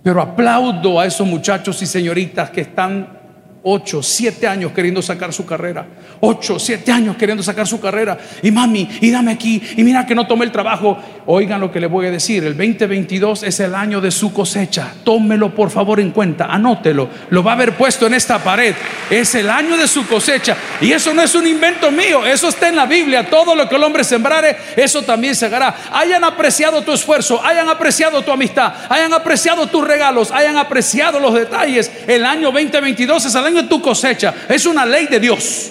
Pero 0.02 0.22
aplaudo 0.22 0.98
a 0.98 1.06
esos 1.06 1.26
muchachos 1.26 1.82
y 1.82 1.86
señoritas 1.86 2.50
que 2.50 2.62
están 2.62 3.19
8, 3.62 4.02
7 4.02 4.46
años 4.46 4.72
queriendo 4.72 5.02
sacar 5.02 5.32
su 5.34 5.44
carrera. 5.44 5.86
8, 6.20 6.58
7 6.58 6.92
años 6.92 7.16
queriendo 7.16 7.42
sacar 7.42 7.66
su 7.66 7.78
carrera. 7.78 8.18
Y 8.42 8.50
mami, 8.50 8.88
y 9.02 9.10
dame 9.10 9.32
aquí. 9.32 9.62
Y 9.76 9.84
mira 9.84 10.06
que 10.06 10.14
no 10.14 10.26
tomé 10.26 10.46
el 10.46 10.52
trabajo. 10.52 10.98
Oigan 11.26 11.60
lo 11.60 11.70
que 11.70 11.78
le 11.78 11.86
voy 11.86 12.06
a 12.06 12.10
decir. 12.10 12.42
El 12.44 12.56
2022 12.56 13.42
es 13.42 13.60
el 13.60 13.74
año 13.74 14.00
de 14.00 14.10
su 14.10 14.32
cosecha. 14.32 14.94
Tómelo 15.04 15.54
por 15.54 15.70
favor 15.70 16.00
en 16.00 16.10
cuenta. 16.10 16.46
Anótelo. 16.46 17.10
Lo 17.28 17.42
va 17.42 17.52
a 17.52 17.54
haber 17.54 17.76
puesto 17.76 18.06
en 18.06 18.14
esta 18.14 18.38
pared. 18.38 18.74
Es 19.10 19.34
el 19.34 19.50
año 19.50 19.76
de 19.76 19.86
su 19.86 20.06
cosecha. 20.06 20.56
Y 20.80 20.92
eso 20.92 21.12
no 21.12 21.20
es 21.20 21.34
un 21.34 21.46
invento 21.46 21.90
mío. 21.90 22.24
Eso 22.24 22.48
está 22.48 22.68
en 22.68 22.76
la 22.76 22.86
Biblia. 22.86 23.28
Todo 23.28 23.54
lo 23.54 23.68
que 23.68 23.76
el 23.76 23.82
hombre 23.82 24.04
sembrare, 24.04 24.56
eso 24.74 25.02
también 25.02 25.34
se 25.34 25.46
hará. 25.46 25.74
Hayan 25.92 26.24
apreciado 26.24 26.80
tu 26.80 26.92
esfuerzo. 26.92 27.44
Hayan 27.44 27.68
apreciado 27.68 28.22
tu 28.22 28.32
amistad. 28.32 28.72
Hayan 28.88 29.12
apreciado 29.12 29.66
tus 29.66 29.86
regalos. 29.86 30.30
Hayan 30.30 30.56
apreciado 30.56 31.20
los 31.20 31.34
detalles. 31.34 31.90
El 32.06 32.24
año 32.24 32.50
2022 32.50 33.26
es 33.26 33.34
el 33.34 33.44
año 33.44 33.49
de 33.54 33.64
tu 33.64 33.80
cosecha. 33.80 34.34
Es 34.48 34.66
una 34.66 34.84
ley 34.86 35.06
de 35.06 35.20
Dios. 35.20 35.70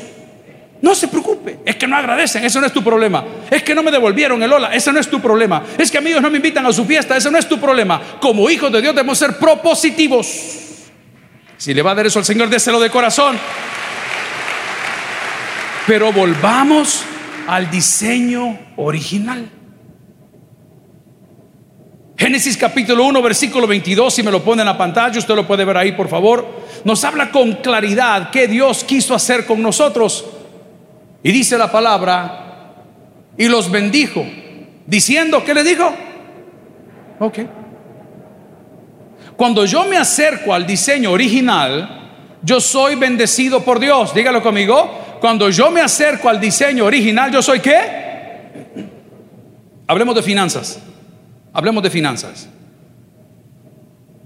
No 0.82 0.96
se 0.96 1.10
preocupe, 1.10 1.60
es 1.66 1.76
que 1.76 1.88
no 1.88 1.98
agradecen, 1.98 2.46
eso 2.46 2.62
no 2.62 2.68
es 2.68 2.72
tu 2.72 2.82
problema. 2.82 3.26
Es 3.52 3.64
que 3.64 3.76
no 3.76 3.84
me 3.84 3.92
devolvieron 3.92 4.42
el 4.42 4.52
hola, 4.52 4.74
ese 4.74 4.94
no 4.94 5.00
es 5.00 5.10
tu 5.10 5.20
problema. 5.20 5.64
Es 5.78 5.92
que 5.92 5.98
amigos 5.98 6.22
no 6.22 6.30
me 6.30 6.38
invitan 6.38 6.66
a 6.66 6.72
su 6.72 6.86
fiesta, 6.86 7.18
ese 7.18 7.30
no 7.30 7.38
es 7.38 7.50
tu 7.50 7.60
problema. 7.60 8.02
Como 8.22 8.50
hijos 8.50 8.72
de 8.72 8.82
Dios 8.82 8.96
debemos 8.96 9.18
ser 9.18 9.38
propositivos. 9.38 10.28
Si 11.58 11.74
le 11.74 11.82
va 11.82 11.92
a 11.92 11.96
dar 11.96 12.08
eso 12.08 12.20
al 12.20 12.26
Señor, 12.26 12.50
déselo 12.50 12.80
de 12.80 12.90
corazón. 12.90 13.38
Pero 15.86 16.14
volvamos 16.14 17.04
al 17.48 17.70
diseño 17.70 18.58
original. 18.78 19.50
Génesis 22.20 22.58
capítulo 22.58 23.06
1, 23.06 23.22
versículo 23.22 23.66
22, 23.66 24.14
si 24.14 24.24
me 24.24 24.30
lo 24.30 24.44
pone 24.44 24.62
en 24.62 24.66
la 24.66 24.78
pantalla, 24.78 25.18
usted 25.18 25.34
lo 25.36 25.48
puede 25.48 25.64
ver 25.64 25.78
ahí, 25.78 25.94
por 25.94 26.10
favor. 26.10 26.46
Nos 26.84 27.02
habla 27.06 27.32
con 27.32 27.54
claridad 27.54 28.30
qué 28.30 28.46
Dios 28.46 28.84
quiso 28.84 29.16
hacer 29.16 29.46
con 29.46 29.62
nosotros. 29.62 30.26
Y 31.24 31.32
dice 31.32 31.58
la 31.58 31.72
palabra, 31.72 32.74
y 33.38 33.48
los 33.48 33.72
bendijo, 33.72 34.26
diciendo, 34.86 35.46
¿qué 35.46 35.54
le 35.54 35.64
dijo? 35.64 35.94
Ok. 37.22 37.40
Cuando 39.38 39.64
yo 39.64 39.86
me 39.86 39.96
acerco 39.96 40.54
al 40.54 40.68
diseño 40.68 41.14
original, 41.14 42.12
yo 42.44 42.60
soy 42.60 42.96
bendecido 42.96 43.64
por 43.64 43.80
Dios. 43.80 44.14
Dígalo 44.14 44.44
conmigo. 44.44 45.18
Cuando 45.22 45.50
yo 45.50 45.72
me 45.72 45.80
acerco 45.80 46.28
al 46.28 46.42
diseño 46.42 46.84
original, 46.84 47.32
yo 47.32 47.42
soy 47.42 47.62
qué? 47.62 47.80
Hablemos 49.88 50.16
de 50.16 50.22
finanzas. 50.22 50.82
Hablemos 51.54 51.84
de 51.84 51.90
finanzas. 51.90 52.50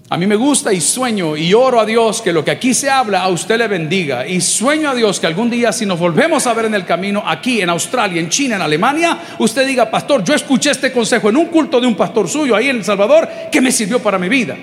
A 0.10 0.18
mí 0.18 0.28
me 0.28 0.36
gusta 0.36 0.72
y 0.72 0.80
sueño 0.80 1.36
y 1.36 1.56
oro 1.56 1.80
a 1.80 1.86
Dios 1.86 2.22
que 2.22 2.34
lo 2.34 2.46
que 2.46 2.52
aquí 2.52 2.74
se 2.74 2.90
habla 2.90 3.24
a 3.24 3.30
usted 3.30 3.58
le 3.58 3.68
bendiga. 3.68 4.28
Y 4.28 4.42
sueño 4.42 4.92
a 4.92 4.94
Dios 4.94 5.20
que 5.20 5.26
algún 5.26 5.50
día 5.50 5.72
si 5.72 5.88
nos 5.88 5.98
volvemos 5.98 6.46
a 6.46 6.54
ver 6.54 6.66
en 6.66 6.76
el 6.76 6.86
camino, 6.86 7.24
aquí 7.26 7.62
en 7.62 7.70
Australia, 7.70 8.22
en 8.22 8.30
China, 8.30 8.58
en 8.58 8.62
Alemania, 8.62 9.18
usted 9.40 9.66
diga, 9.66 9.90
pastor, 9.90 10.24
yo 10.24 10.36
escuché 10.36 10.70
este 10.70 10.92
consejo 10.92 11.30
en 11.30 11.38
un 11.38 11.46
culto 11.48 11.82
de 11.82 11.88
un 11.88 11.96
pastor 11.96 12.30
suyo 12.30 12.56
ahí 12.56 12.70
en 12.70 12.76
El 12.76 12.84
Salvador 12.84 13.28
que 13.52 13.60
me 13.60 13.72
sirvió 13.72 14.04
para 14.04 14.20
mi 14.20 14.30
vida. 14.30 14.56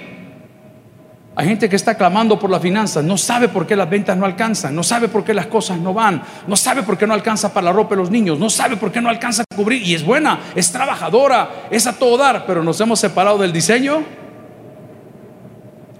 Hay 1.40 1.46
gente 1.46 1.70
que 1.70 1.76
está 1.76 1.94
clamando 1.94 2.38
por 2.38 2.50
las 2.50 2.60
finanzas, 2.60 3.02
no 3.02 3.16
sabe 3.16 3.48
por 3.48 3.66
qué 3.66 3.74
las 3.74 3.88
ventas 3.88 4.14
no 4.14 4.26
alcanzan, 4.26 4.76
no 4.76 4.82
sabe 4.82 5.08
por 5.08 5.24
qué 5.24 5.32
las 5.32 5.46
cosas 5.46 5.78
no 5.78 5.94
van, 5.94 6.22
no 6.46 6.54
sabe 6.54 6.82
por 6.82 6.98
qué 6.98 7.06
no 7.06 7.14
alcanza 7.14 7.54
para 7.54 7.64
la 7.64 7.72
ropa 7.72 7.94
de 7.94 8.02
los 8.02 8.10
niños, 8.10 8.38
no 8.38 8.50
sabe 8.50 8.76
por 8.76 8.92
qué 8.92 9.00
no 9.00 9.08
alcanza 9.08 9.44
a 9.50 9.56
cubrir. 9.56 9.82
Y 9.82 9.94
es 9.94 10.04
buena, 10.04 10.38
es 10.54 10.70
trabajadora, 10.70 11.68
es 11.70 11.86
a 11.86 11.98
todo 11.98 12.18
dar, 12.18 12.44
pero 12.44 12.62
nos 12.62 12.78
hemos 12.82 13.00
separado 13.00 13.38
del 13.38 13.54
diseño. 13.54 14.02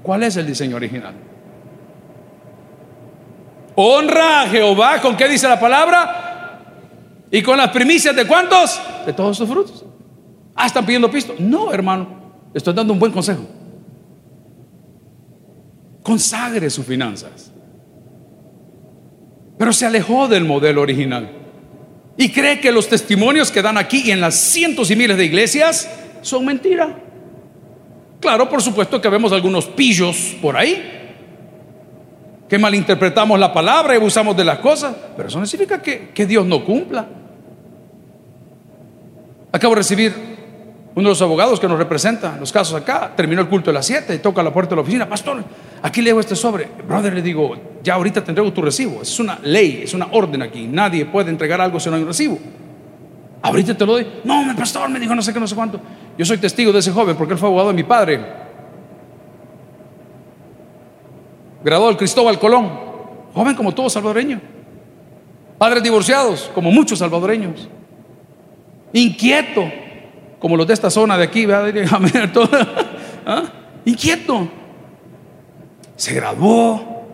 ¿Cuál 0.02 0.24
es 0.24 0.36
el 0.36 0.46
diseño 0.46 0.76
original? 0.76 1.14
Honra 3.76 4.42
a 4.42 4.46
Jehová, 4.48 5.00
¿con 5.00 5.16
qué 5.16 5.26
dice 5.26 5.48
la 5.48 5.58
palabra? 5.58 6.60
Y 7.30 7.40
con 7.40 7.56
las 7.56 7.70
primicias 7.70 8.14
de 8.14 8.26
cuántos? 8.26 8.78
De 9.06 9.14
todos 9.14 9.38
sus 9.38 9.48
frutos. 9.48 9.86
Ah, 10.54 10.66
están 10.66 10.84
pidiendo 10.84 11.10
pisto. 11.10 11.34
No, 11.38 11.72
hermano, 11.72 12.08
estoy 12.52 12.74
dando 12.74 12.92
un 12.92 12.98
buen 12.98 13.10
consejo. 13.10 13.59
Consagre 16.02 16.70
sus 16.70 16.86
finanzas. 16.86 17.52
Pero 19.58 19.72
se 19.72 19.86
alejó 19.86 20.28
del 20.28 20.44
modelo 20.44 20.80
original. 20.80 21.30
Y 22.16 22.30
cree 22.30 22.60
que 22.60 22.72
los 22.72 22.88
testimonios 22.88 23.50
que 23.50 23.62
dan 23.62 23.78
aquí 23.78 24.02
y 24.06 24.10
en 24.10 24.20
las 24.20 24.34
cientos 24.34 24.90
y 24.90 24.96
miles 24.96 25.16
de 25.16 25.24
iglesias 25.24 25.88
son 26.22 26.44
mentira. 26.44 26.98
Claro, 28.20 28.48
por 28.48 28.62
supuesto 28.62 29.00
que 29.00 29.08
vemos 29.08 29.32
algunos 29.32 29.66
pillos 29.66 30.36
por 30.40 30.56
ahí 30.56 30.98
que 32.50 32.58
malinterpretamos 32.58 33.38
la 33.38 33.52
palabra 33.52 33.94
y 33.94 33.96
abusamos 33.98 34.36
de 34.36 34.44
las 34.44 34.58
cosas, 34.58 34.96
pero 35.16 35.28
eso 35.28 35.38
no 35.38 35.46
significa 35.46 35.80
que, 35.80 36.08
que 36.08 36.26
Dios 36.26 36.44
no 36.44 36.64
cumpla. 36.64 37.06
Acabo 39.52 39.74
de 39.74 39.78
recibir 39.78 40.12
uno 40.94 41.08
de 41.08 41.10
los 41.10 41.22
abogados 41.22 41.60
que 41.60 41.68
nos 41.68 41.78
representa 41.78 42.36
los 42.38 42.50
casos 42.50 42.74
acá, 42.74 43.12
terminó 43.16 43.40
el 43.40 43.48
culto 43.48 43.70
de 43.70 43.74
las 43.74 43.86
7 43.86 44.12
y 44.14 44.18
toca 44.18 44.42
la 44.42 44.52
puerta 44.52 44.70
de 44.70 44.76
la 44.76 44.82
oficina, 44.82 45.08
pastor, 45.08 45.44
aquí 45.82 46.02
leo 46.02 46.18
este 46.18 46.34
sobre. 46.34 46.68
Brother, 46.86 47.12
le 47.12 47.22
digo, 47.22 47.54
ya 47.82 47.94
ahorita 47.94 48.24
te 48.24 48.32
entrego 48.32 48.52
tu 48.52 48.60
recibo. 48.60 49.00
Es 49.02 49.20
una 49.20 49.38
ley, 49.42 49.82
es 49.84 49.94
una 49.94 50.08
orden 50.10 50.42
aquí. 50.42 50.66
Nadie 50.66 51.06
puede 51.06 51.30
entregar 51.30 51.60
algo 51.60 51.78
si 51.78 51.88
no 51.88 51.96
hay 51.96 52.02
un 52.02 52.08
recibo. 52.08 52.38
Ahorita 53.42 53.76
te 53.76 53.86
lo 53.86 53.92
doy. 53.92 54.06
No, 54.24 54.44
mi 54.44 54.54
pastor 54.54 54.90
me 54.90 54.98
dijo 54.98 55.14
no 55.14 55.22
sé 55.22 55.32
qué, 55.32 55.38
no 55.38 55.46
sé 55.46 55.54
cuánto. 55.54 55.80
Yo 56.18 56.24
soy 56.24 56.38
testigo 56.38 56.72
de 56.72 56.80
ese 56.80 56.90
joven 56.90 57.16
porque 57.16 57.34
él 57.34 57.38
fue 57.38 57.48
abogado 57.48 57.68
de 57.68 57.74
mi 57.74 57.84
padre. 57.84 58.20
Graduado 61.62 61.88
del 61.88 61.98
Cristóbal 61.98 62.38
Colón. 62.38 62.68
Joven 63.32 63.54
como 63.54 63.72
todo 63.72 63.88
salvadoreño. 63.88 64.40
Padres 65.56 65.82
divorciados, 65.82 66.50
como 66.52 66.72
muchos 66.72 66.98
salvadoreños. 66.98 67.68
Inquieto 68.92 69.70
como 70.40 70.56
los 70.56 70.66
de 70.66 70.74
esta 70.74 70.90
zona 70.90 71.16
de 71.16 71.24
aquí, 71.24 71.46
¿Ah? 73.26 73.42
inquieto. 73.84 74.48
Se 75.94 76.14
graduó, 76.14 77.04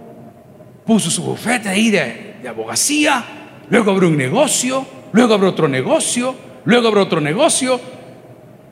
puso 0.86 1.10
su 1.10 1.22
bufete 1.22 1.68
ahí 1.68 1.90
de, 1.90 2.36
abogacía, 2.48 3.24
luego 3.68 3.90
abrió 3.90 4.08
un 4.08 4.16
negocio, 4.16 4.86
luego 5.12 5.34
abrió 5.34 5.50
otro 5.50 5.66
negocio, 5.66 6.34
luego 6.64 6.86
abrió 6.88 7.02
otro 7.02 7.20
negocio. 7.20 7.80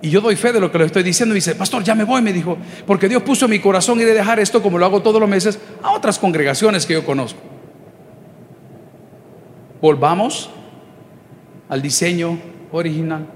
Y 0.00 0.10
yo 0.10 0.20
doy 0.20 0.36
fe 0.36 0.52
de 0.52 0.60
lo 0.60 0.70
que 0.70 0.78
le 0.78 0.84
estoy 0.84 1.02
diciendo. 1.02 1.34
Y 1.34 1.38
dice, 1.38 1.56
pastor, 1.56 1.82
ya 1.82 1.94
me 1.94 2.04
voy, 2.04 2.22
me 2.22 2.32
dijo, 2.32 2.56
porque 2.86 3.08
Dios 3.08 3.22
puso 3.22 3.46
en 3.46 3.52
mi 3.52 3.58
corazón 3.58 4.00
y 4.00 4.04
de 4.04 4.12
dejar 4.12 4.38
esto 4.38 4.62
como 4.62 4.78
lo 4.78 4.84
hago 4.84 5.02
todos 5.02 5.18
los 5.18 5.28
meses 5.28 5.58
a 5.82 5.92
otras 5.92 6.18
congregaciones 6.18 6.86
que 6.86 6.92
yo 6.92 7.04
conozco. 7.04 7.40
Volvamos 9.80 10.50
al 11.68 11.82
diseño 11.82 12.38
original. 12.70 13.26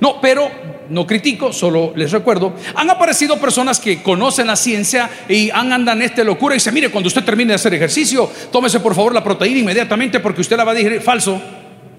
No, 0.00 0.20
pero 0.20 0.50
no 0.88 1.06
critico, 1.06 1.52
solo 1.52 1.92
les 1.94 2.10
recuerdo, 2.10 2.54
han 2.74 2.90
aparecido 2.90 3.38
personas 3.38 3.80
que 3.80 4.02
conocen 4.02 4.46
la 4.46 4.56
ciencia 4.56 5.10
y 5.28 5.50
han 5.50 5.72
andan 5.72 6.02
esta 6.02 6.24
locura 6.24 6.54
y 6.54 6.58
dice, 6.58 6.72
mire, 6.72 6.90
cuando 6.90 7.08
usted 7.08 7.24
termine 7.24 7.50
de 7.50 7.54
hacer 7.56 7.74
ejercicio, 7.74 8.30
tómese 8.50 8.80
por 8.80 8.94
favor 8.94 9.14
la 9.14 9.24
proteína 9.24 9.60
inmediatamente 9.60 10.20
porque 10.20 10.40
usted 10.40 10.56
la 10.56 10.64
va 10.64 10.72
a 10.72 10.74
digerir. 10.74 11.00
Falso, 11.00 11.40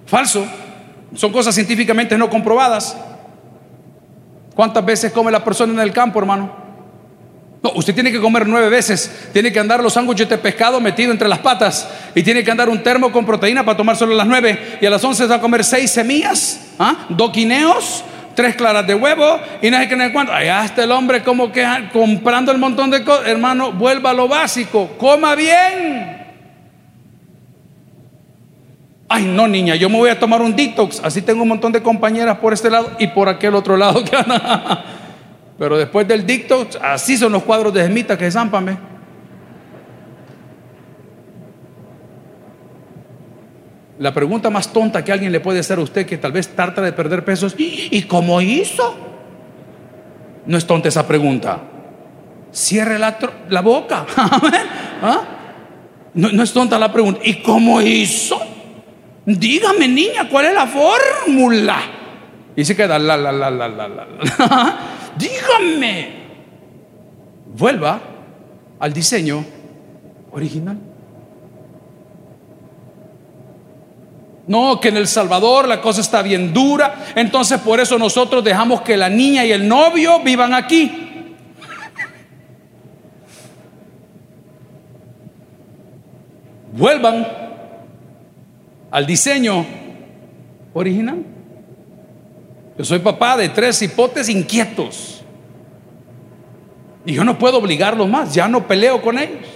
falso. 0.06 0.46
Son 1.16 1.32
cosas 1.32 1.56
científicamente 1.56 2.18
no 2.18 2.30
comprobadas. 2.30 2.98
¿Cuántas 4.56 4.86
veces 4.86 5.12
come 5.12 5.32
la 5.32 5.44
persona 5.44 5.74
en 5.74 5.80
el 5.80 5.92
campo, 5.92 6.20
hermano? 6.20 6.66
No, 7.62 7.72
usted 7.76 7.94
tiene 7.94 8.12
que 8.12 8.20
comer 8.20 8.48
nueve 8.48 8.70
veces. 8.70 9.30
Tiene 9.34 9.52
que 9.52 9.60
andar 9.60 9.82
los 9.82 9.94
sándwiches 9.94 10.30
de 10.30 10.38
pescado 10.38 10.80
metido 10.80 11.12
entre 11.12 11.28
las 11.28 11.40
patas. 11.40 11.88
Y 12.14 12.24
tiene 12.24 12.44
que 12.44 12.52
andar 12.52 12.70
un 12.70 12.82
termo 12.82 13.12
con 13.12 13.26
proteína 13.26 13.66
para 13.66 13.78
tomar 13.78 13.96
solo 13.96 14.14
las 14.14 14.28
nueve. 14.28 14.78
Y 14.82 14.86
a 14.86 14.90
las 14.90 15.04
once 15.04 15.26
va 15.26 15.36
a 15.36 15.42
comer 15.42 15.64
seis 15.64 15.92
semillas 15.92 16.65
¿ah? 16.80 17.06
dos 17.10 17.32
guineos, 17.32 18.04
tres 18.36 18.56
claras 18.56 18.86
de 18.86 18.96
huevo 18.96 19.40
y 19.62 19.70
no 19.70 19.78
sé 19.78 19.88
qué, 19.88 19.96
no 19.96 20.04
sé 20.06 20.14
cuánto. 20.14 20.34
Allá 20.34 20.66
está 20.66 20.84
el 20.84 20.92
hombre 20.92 21.24
como 21.24 21.52
que 21.52 21.66
comprando 21.92 22.52
el 22.52 22.58
montón 22.58 22.90
de 22.92 23.04
cosas. 23.04 23.28
Hermano, 23.28 23.72
vuelva 23.72 24.12
a 24.12 24.14
lo 24.14 24.28
básico, 24.28 24.90
coma 24.98 25.36
bien. 25.36 26.26
Ay, 29.08 29.26
no, 29.26 29.48
niña, 29.48 29.76
yo 29.76 29.88
me 29.88 29.98
voy 29.98 30.10
a 30.10 30.20
tomar 30.20 30.42
un 30.42 30.56
detox. 30.56 31.00
Así 31.04 31.22
tengo 31.22 31.44
un 31.44 31.50
montón 31.50 31.72
de 31.72 31.82
compañeras 31.82 32.38
por 32.38 32.54
este 32.54 32.70
lado 32.70 32.92
y 32.98 33.08
por 33.08 33.30
aquel 33.30 33.56
otro 33.56 33.78
lado. 33.78 34.04
Pero 35.60 35.78
después 35.78 36.08
del 36.08 36.26
detox, 36.26 36.78
así 36.82 37.16
son 37.16 37.32
los 37.32 37.44
cuadros 37.44 37.74
de 37.74 37.84
Gemita 37.84 38.18
que 38.18 38.30
zampan. 38.30 38.95
La 44.00 44.14
pregunta 44.14 44.50
más 44.50 44.74
tonta 44.74 45.04
que 45.04 45.12
alguien 45.12 45.32
le 45.32 45.40
puede 45.40 45.60
hacer 45.60 45.80
a 45.80 45.82
usted 45.82 46.06
que 46.06 46.18
tal 46.18 46.32
vez 46.32 46.50
trata 46.50 46.82
de 46.82 46.92
perder 46.92 47.24
pesos, 47.24 47.56
¿y 47.58 48.02
cómo 48.04 48.42
hizo? 48.42 48.96
No 50.46 50.58
es 50.58 50.68
tonta 50.68 50.90
esa 50.90 51.08
pregunta. 51.08 51.62
Cierre 52.52 53.00
la, 53.00 53.18
la 53.50 53.62
boca. 53.62 54.06
¿Ah? 55.02 55.22
No, 56.14 56.30
no 56.32 56.44
es 56.44 56.54
tonta 56.54 56.80
la 56.80 56.92
pregunta. 56.92 57.20
¿Y 57.24 57.42
cómo 57.42 57.82
hizo? 57.82 58.40
Dígame, 59.26 59.88
niña, 59.88 60.30
¿cuál 60.30 60.46
es 60.46 60.54
la 60.54 60.68
fórmula? 60.68 61.78
Y 62.56 62.64
se 62.64 62.76
queda 62.76 62.98
la, 63.00 63.18
la, 63.18 63.32
la, 63.32 63.50
la, 63.50 63.68
la, 63.68 63.88
la. 63.88 64.08
Dígame. 65.18 66.26
Vuelva 67.58 68.00
al 68.80 68.94
diseño 68.94 69.44
original. 70.32 70.78
No, 74.48 74.80
que 74.80 74.90
en 74.90 74.98
El 74.98 75.08
Salvador 75.08 75.68
la 75.68 75.82
cosa 75.82 76.02
está 76.02 76.22
bien 76.22 76.54
dura, 76.54 77.06
entonces 77.16 77.60
por 77.60 77.80
eso 77.80 77.98
nosotros 77.98 78.44
dejamos 78.44 78.82
que 78.82 78.96
la 78.96 79.10
niña 79.10 79.44
y 79.44 79.52
el 79.52 79.68
novio 79.68 80.20
vivan 80.20 80.54
aquí. 80.54 81.02
Vuelvan 86.74 87.26
al 88.92 89.06
diseño 89.06 89.66
original. 90.74 91.24
Yo 92.78 92.84
soy 92.84 93.00
papá 93.00 93.38
de 93.38 93.50
tres 93.50 93.82
hipotes 93.82 94.30
inquietos. 94.30 95.24
Y 97.06 97.14
yo 97.14 97.24
no 97.24 97.38
puedo 97.38 97.58
obligarlos 97.60 98.10
más, 98.10 98.34
ya 98.34 98.48
no 98.48 98.68
peleo 98.68 99.02
con 99.02 99.18
ellos. 99.18 99.55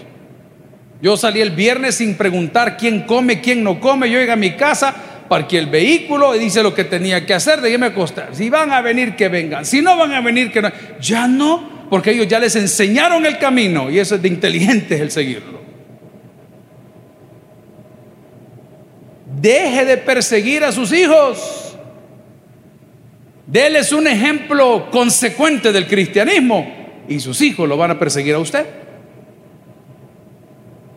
Yo 1.02 1.16
salí 1.16 1.40
el 1.40 1.52
viernes 1.52 1.96
sin 1.96 2.16
preguntar 2.16 2.76
quién 2.76 3.02
come, 3.04 3.40
quién 3.40 3.64
no 3.64 3.80
come. 3.80 4.10
Yo 4.10 4.20
llegué 4.20 4.34
a 4.34 4.36
mi 4.36 4.52
casa, 4.52 4.94
parqué 5.30 5.58
el 5.58 5.68
vehículo 5.68 6.36
y 6.36 6.40
dice 6.40 6.62
lo 6.62 6.74
que 6.76 6.84
tenía 6.84 7.26
que 7.26 7.34
hacer, 7.34 7.62
déjeme 7.62 7.88
acostar. 7.88 8.30
Si 8.34 8.50
van 8.50 8.72
a 8.72 8.82
venir, 8.82 9.16
que 9.16 9.30
vengan. 9.30 9.66
Si 9.66 9.82
no 9.82 9.96
van 9.96 10.14
a 10.14 10.22
venir, 10.22 10.52
que 10.52 10.62
no. 10.62 10.70
Ya 11.00 11.28
no, 11.28 11.88
porque 11.90 12.12
ellos 12.12 12.28
ya 12.28 12.40
les 12.40 12.56
enseñaron 12.58 13.26
el 13.26 13.38
camino 13.38 13.90
y 13.90 14.00
eso 14.00 14.16
es 14.16 14.22
de 14.22 14.28
inteligentes 14.28 15.00
el 15.00 15.12
seguirlo. 15.12 15.60
Deje 19.40 19.86
de 19.86 19.98
perseguir 19.98 20.66
a 20.66 20.74
sus 20.74 20.92
hijos. 20.92 21.78
Déles 23.48 23.94
un 23.94 24.06
ejemplo 24.06 24.92
consecuente 24.92 25.72
del 25.72 25.88
cristianismo 25.88 27.04
y 27.08 27.22
sus 27.22 27.42
hijos 27.42 27.70
lo 27.70 27.78
van 27.78 27.92
a 27.92 27.98
perseguir 27.98 28.36
a 28.36 28.40
usted. 28.40 28.66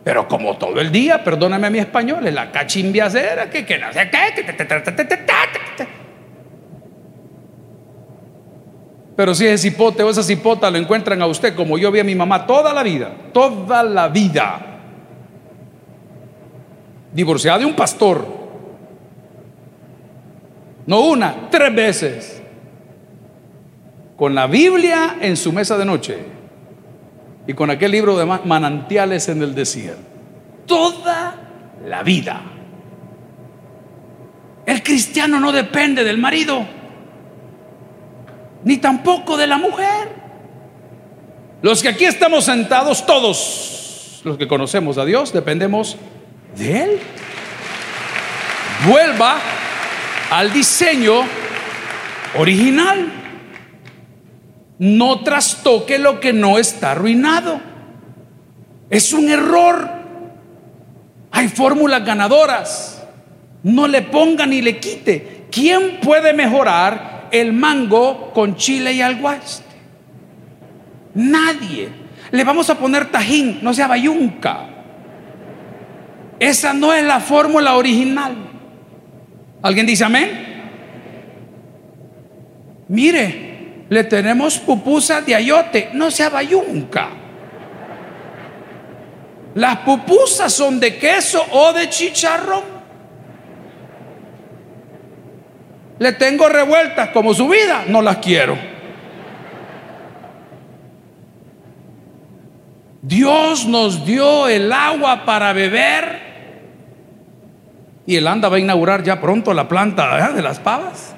Pero 0.03 0.27
como 0.27 0.57
todo 0.57 0.81
el 0.81 0.91
día, 0.91 1.23
perdóname 1.23 1.69
mi 1.69 1.79
español, 1.79 2.27
es 2.27 2.33
la 2.33 2.51
cachimbiacera, 2.51 3.49
que, 3.49 3.65
que 3.65 3.79
no 3.79 3.91
sé 3.93 4.09
qué. 4.09 4.43
Pero 9.15 9.35
si 9.35 9.45
ese 9.45 9.69
cipote 9.69 10.03
o 10.03 10.09
esa 10.09 10.23
cipota 10.23 10.69
lo 10.69 10.77
encuentran 10.77 11.21
a 11.21 11.27
usted 11.27 11.55
como 11.55 11.77
yo 11.77 11.91
vi 11.91 11.99
a 11.99 12.03
mi 12.03 12.15
mamá 12.15 12.45
toda 12.45 12.73
la 12.73 12.83
vida, 12.83 13.11
toda 13.31 13.83
la 13.83 14.09
vida 14.09 14.59
divorciada 17.13 17.59
de 17.59 17.65
un 17.65 17.75
pastor. 17.75 18.25
No 20.85 21.01
una, 21.01 21.47
tres 21.49 21.73
veces. 21.73 22.43
Con 24.17 24.35
la 24.35 24.47
Biblia 24.47 25.17
en 25.21 25.37
su 25.37 25.53
mesa 25.53 25.77
de 25.77 25.85
noche 25.85 26.42
y 27.47 27.53
con 27.53 27.69
aquel 27.69 27.91
libro 27.91 28.17
de 28.17 28.25
manantiales 28.25 29.27
en 29.29 29.41
el 29.41 29.53
desierto. 29.53 30.01
Toda 30.65 31.35
la 31.85 32.03
vida. 32.03 32.41
El 34.65 34.81
cristiano 34.81 35.39
no 35.39 35.51
depende 35.51 36.03
del 36.03 36.17
marido, 36.17 36.65
ni 38.63 38.77
tampoco 38.77 39.35
de 39.35 39.47
la 39.47 39.57
mujer. 39.57 40.23
Los 41.61 41.81
que 41.81 41.89
aquí 41.89 42.05
estamos 42.05 42.45
sentados, 42.45 43.05
todos 43.05 44.21
los 44.23 44.37
que 44.37 44.47
conocemos 44.47 44.97
a 44.97 45.05
Dios, 45.05 45.33
dependemos 45.33 45.97
de 46.55 46.83
Él. 46.83 46.99
Vuelva 48.87 49.37
al 50.29 50.51
diseño 50.51 51.23
original. 52.37 53.22
No 54.83 55.21
trastoque 55.21 55.97
lo 55.97 56.19
que 56.19 56.33
no 56.33 56.59
está 56.59 56.91
arruinado. 56.91 57.61
Es 58.89 59.13
un 59.13 59.29
error. 59.29 59.89
Hay 61.31 61.47
fórmulas 61.47 62.03
ganadoras. 62.03 63.01
No 63.63 63.87
le 63.87 64.01
ponga 64.01 64.45
ni 64.45 64.61
le 64.61 64.81
quite. 64.81 65.45
¿Quién 65.49 66.01
puede 66.01 66.33
mejorar 66.33 67.29
el 67.31 67.53
mango 67.53 68.33
con 68.33 68.57
chile 68.57 68.91
y 68.91 69.01
alguaste? 69.01 69.73
Nadie. 71.13 71.87
Le 72.31 72.43
vamos 72.43 72.69
a 72.69 72.77
poner 72.77 73.09
tajín, 73.09 73.59
no 73.61 73.73
sea 73.73 73.87
bayunca. 73.87 74.67
Esa 76.41 76.73
no 76.73 76.91
es 76.91 77.05
la 77.05 77.21
fórmula 77.21 77.75
original. 77.75 78.35
¿Alguien 79.61 79.85
dice 79.85 80.03
amén? 80.03 80.29
Mire, 82.89 83.52
le 83.89 84.03
tenemos 84.05 84.57
pupusas 84.57 85.25
de 85.25 85.35
ayote, 85.35 85.89
no 85.93 86.09
se 86.09 86.27
bayunca. 86.29 87.09
Las 89.55 89.77
pupusas 89.79 90.51
son 90.51 90.79
de 90.79 90.97
queso 90.97 91.43
o 91.51 91.73
de 91.73 91.89
chicharrón. 91.89 92.63
Le 95.99 96.13
tengo 96.13 96.49
revueltas 96.49 97.09
como 97.09 97.33
su 97.33 97.47
vida, 97.47 97.85
no 97.87 98.01
las 98.01 98.17
quiero. 98.17 98.57
Dios 103.01 103.65
nos 103.65 104.05
dio 104.05 104.47
el 104.47 104.71
agua 104.71 105.25
para 105.25 105.53
beber 105.53 106.19
y 108.05 108.15
el 108.15 108.27
ANDA 108.27 108.49
va 108.49 108.57
a 108.57 108.59
inaugurar 108.59 109.03
ya 109.03 109.21
pronto 109.21 109.53
la 109.53 109.67
planta 109.67 110.31
de 110.33 110.41
las 110.41 110.59
pavas. 110.59 111.12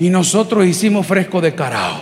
Y 0.00 0.10
nosotros 0.10 0.66
hicimos 0.66 1.06
fresco 1.06 1.40
de 1.40 1.54
carao. 1.54 2.00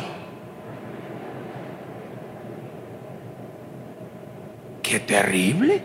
Qué 4.82 5.00
terrible. 5.00 5.82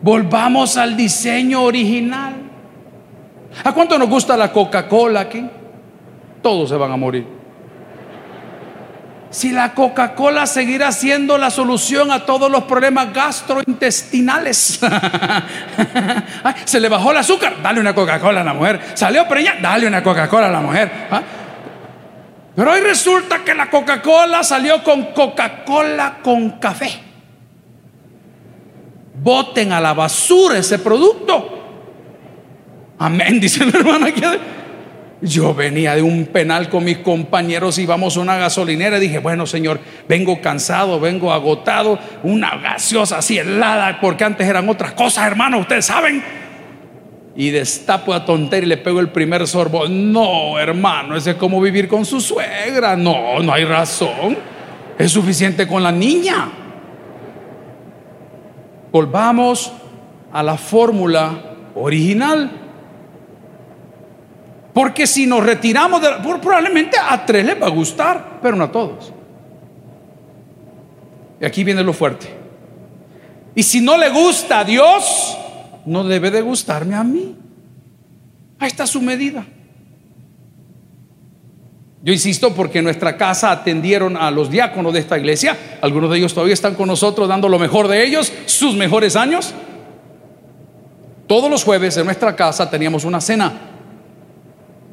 Volvamos 0.00 0.78
al 0.78 0.96
diseño 0.96 1.62
original. 1.62 2.34
¿A 3.64 3.74
cuánto 3.74 3.98
nos 3.98 4.08
gusta 4.08 4.36
la 4.36 4.50
Coca-Cola 4.50 5.20
aquí? 5.20 5.44
Todos 6.40 6.70
se 6.70 6.76
van 6.76 6.92
a 6.92 6.96
morir 6.96 7.41
si 9.32 9.50
la 9.50 9.72
Coca-Cola 9.72 10.46
seguirá 10.46 10.92
siendo 10.92 11.38
la 11.38 11.50
solución 11.50 12.12
a 12.12 12.26
todos 12.26 12.50
los 12.50 12.64
problemas 12.64 13.12
gastrointestinales. 13.14 14.78
se 16.66 16.78
le 16.78 16.88
bajó 16.88 17.12
el 17.12 17.16
azúcar, 17.16 17.54
dale 17.62 17.80
una 17.80 17.94
Coca-Cola 17.94 18.42
a 18.42 18.44
la 18.44 18.52
mujer. 18.52 18.80
Salió 18.94 19.26
preñada, 19.26 19.58
dale 19.60 19.86
una 19.86 20.02
Coca-Cola 20.02 20.48
a 20.48 20.50
la 20.50 20.60
mujer. 20.60 20.92
¿ah? 21.10 21.22
Pero 22.54 22.72
hoy 22.72 22.80
resulta 22.80 23.42
que 23.42 23.54
la 23.54 23.70
Coca-Cola 23.70 24.44
salió 24.44 24.84
con 24.84 25.06
Coca-Cola 25.12 26.18
con 26.22 26.50
café. 26.58 27.00
Boten 29.14 29.72
a 29.72 29.80
la 29.80 29.94
basura 29.94 30.58
ese 30.58 30.78
producto. 30.78 31.58
Amén, 32.98 33.40
dice 33.40 33.64
la 33.64 33.78
hermana. 33.78 34.12
Yo 35.22 35.54
venía 35.54 35.94
de 35.94 36.02
un 36.02 36.26
penal 36.26 36.68
con 36.68 36.82
mis 36.82 36.98
compañeros, 36.98 37.78
íbamos 37.78 38.16
a 38.16 38.20
una 38.20 38.36
gasolinera 38.36 38.96
y 38.96 39.02
dije, 39.02 39.20
bueno 39.20 39.46
Señor, 39.46 39.78
vengo 40.08 40.40
cansado, 40.40 40.98
vengo 40.98 41.32
agotado, 41.32 41.96
una 42.24 42.56
gaseosa 42.56 43.18
así 43.18 43.38
helada, 43.38 44.00
porque 44.00 44.24
antes 44.24 44.48
eran 44.48 44.68
otras 44.68 44.92
cosas, 44.92 45.28
hermano, 45.28 45.58
ustedes 45.58 45.86
saben. 45.86 46.24
Y 47.36 47.50
destapo 47.50 48.12
a 48.12 48.24
tontería 48.24 48.66
y 48.66 48.68
le 48.70 48.76
pego 48.78 48.98
el 48.98 49.10
primer 49.10 49.46
sorbo. 49.46 49.88
No, 49.88 50.58
hermano, 50.58 51.16
ese 51.16 51.30
es 51.30 51.36
como 51.36 51.60
vivir 51.60 51.86
con 51.86 52.04
su 52.04 52.20
suegra. 52.20 52.96
No, 52.96 53.38
no 53.40 53.52
hay 53.52 53.64
razón. 53.64 54.36
Es 54.98 55.12
suficiente 55.12 55.66
con 55.66 55.82
la 55.82 55.92
niña. 55.92 56.50
Volvamos 58.90 59.72
a 60.32 60.42
la 60.42 60.58
fórmula 60.58 61.30
original. 61.74 62.61
Porque 64.72 65.06
si 65.06 65.26
nos 65.26 65.44
retiramos 65.44 66.00
de 66.00 66.08
probablemente 66.40 66.96
a 66.98 67.24
tres 67.26 67.44
les 67.44 67.60
va 67.60 67.66
a 67.66 67.70
gustar, 67.70 68.38
pero 68.40 68.56
no 68.56 68.64
a 68.64 68.72
todos. 68.72 69.12
Y 71.40 71.44
aquí 71.44 71.62
viene 71.62 71.82
lo 71.82 71.92
fuerte. 71.92 72.28
Y 73.54 73.62
si 73.62 73.80
no 73.80 73.98
le 73.98 74.08
gusta 74.08 74.60
a 74.60 74.64
Dios, 74.64 75.36
no 75.84 76.04
debe 76.04 76.30
de 76.30 76.40
gustarme 76.40 76.94
a 76.94 77.04
mí. 77.04 77.36
Ahí 78.58 78.68
está 78.68 78.86
su 78.86 79.02
medida. 79.02 79.44
Yo 82.04 82.12
insisto 82.12 82.54
porque 82.54 82.78
en 82.78 82.84
nuestra 82.84 83.16
casa 83.16 83.50
atendieron 83.50 84.16
a 84.16 84.30
los 84.30 84.50
diáconos 84.50 84.92
de 84.92 85.00
esta 85.00 85.18
iglesia. 85.18 85.56
Algunos 85.82 86.10
de 86.10 86.18
ellos 86.18 86.34
todavía 86.34 86.54
están 86.54 86.74
con 86.74 86.88
nosotros 86.88 87.28
dando 87.28 87.48
lo 87.48 87.58
mejor 87.58 87.88
de 87.88 88.04
ellos, 88.04 88.32
sus 88.46 88.74
mejores 88.74 89.16
años. 89.16 89.54
Todos 91.26 91.50
los 91.50 91.62
jueves 91.62 91.96
en 91.96 92.06
nuestra 92.06 92.34
casa 92.34 92.68
teníamos 92.70 93.04
una 93.04 93.20
cena. 93.20 93.71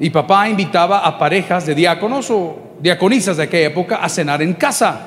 Y 0.00 0.10
papá 0.10 0.48
invitaba 0.48 1.06
a 1.06 1.16
parejas 1.16 1.66
de 1.66 1.74
diáconos 1.76 2.28
o 2.30 2.56
diaconisas 2.80 3.36
de 3.36 3.44
aquella 3.44 3.68
época 3.68 3.96
a 3.96 4.08
cenar 4.08 4.42
en 4.42 4.54
casa. 4.54 4.98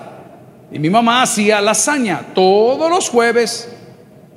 Y 0.71 0.79
mi 0.79 0.89
mamá 0.89 1.23
hacía 1.23 1.60
lasaña. 1.60 2.21
Todos 2.34 2.89
los 2.89 3.10
jueves 3.10 3.75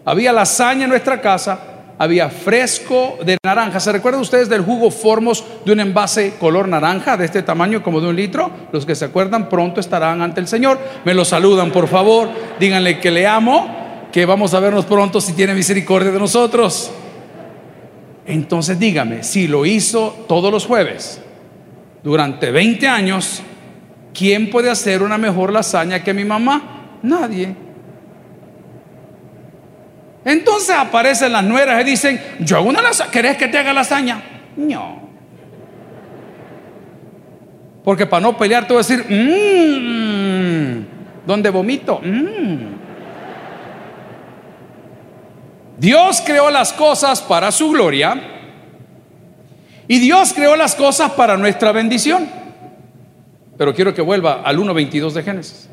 había 0.04 0.32
lasaña 0.32 0.84
en 0.84 0.90
nuestra 0.90 1.20
casa 1.20 1.60
había 1.98 2.28
fresco 2.28 3.18
de 3.24 3.38
naranja. 3.42 3.80
¿Se 3.80 3.92
recuerdan 3.92 4.20
ustedes 4.20 4.48
del 4.48 4.62
jugo 4.62 4.90
Formos 4.90 5.44
de 5.64 5.72
un 5.72 5.80
envase 5.80 6.34
color 6.38 6.68
naranja 6.68 7.16
de 7.16 7.24
este 7.24 7.42
tamaño 7.42 7.82
como 7.82 8.00
de 8.00 8.08
un 8.08 8.16
litro? 8.16 8.50
Los 8.72 8.84
que 8.84 8.94
se 8.94 9.06
acuerdan 9.06 9.48
pronto 9.48 9.80
estarán 9.80 10.20
ante 10.20 10.40
el 10.40 10.48
Señor. 10.48 10.78
Me 11.04 11.14
lo 11.14 11.24
saludan, 11.24 11.70
por 11.70 11.88
favor. 11.88 12.28
Díganle 12.60 13.00
que 13.00 13.10
le 13.10 13.26
amo, 13.26 14.08
que 14.12 14.26
vamos 14.26 14.54
a 14.54 14.60
vernos 14.60 14.84
pronto 14.84 15.20
si 15.20 15.32
tiene 15.32 15.54
misericordia 15.54 16.10
de 16.10 16.18
nosotros. 16.18 16.90
Entonces 18.26 18.78
dígame, 18.78 19.22
si 19.22 19.46
lo 19.46 19.64
hizo 19.64 20.24
todos 20.28 20.50
los 20.50 20.66
jueves 20.66 21.20
durante 22.02 22.50
20 22.50 22.88
años, 22.88 23.42
¿quién 24.12 24.50
puede 24.50 24.70
hacer 24.70 25.02
una 25.02 25.16
mejor 25.16 25.52
lasaña 25.52 26.02
que 26.02 26.12
mi 26.12 26.24
mamá? 26.24 26.98
Nadie. 27.02 27.54
Entonces 30.24 30.74
aparecen 30.76 31.30
las 31.32 31.44
nueras 31.44 31.80
y 31.82 31.84
dicen, 31.84 32.20
yo 32.40 32.56
hago 32.56 32.68
una 32.68 32.82
lasaña, 32.82 33.10
¿querés 33.12 33.36
que 33.36 33.46
te 33.46 33.58
haga 33.58 33.72
lasaña? 33.72 34.20
No. 34.56 35.06
Porque 37.84 38.06
para 38.06 38.22
no 38.22 38.36
pelear 38.36 38.66
te 38.66 38.74
voy 38.74 38.82
a 38.82 38.86
decir, 38.86 39.04
mmm, 39.08 40.84
¿dónde 41.24 41.50
vomito? 41.50 42.00
Mmm. 42.02 42.85
Dios 45.78 46.22
creó 46.24 46.50
las 46.50 46.72
cosas 46.72 47.20
para 47.20 47.52
su 47.52 47.70
gloria 47.70 48.20
y 49.88 49.98
Dios 49.98 50.32
creó 50.32 50.56
las 50.56 50.74
cosas 50.74 51.12
para 51.12 51.36
nuestra 51.36 51.72
bendición. 51.72 52.28
Pero 53.56 53.74
quiero 53.74 53.94
que 53.94 54.02
vuelva 54.02 54.42
al 54.42 54.58
1.22 54.58 55.12
de 55.12 55.22
Génesis. 55.22 55.68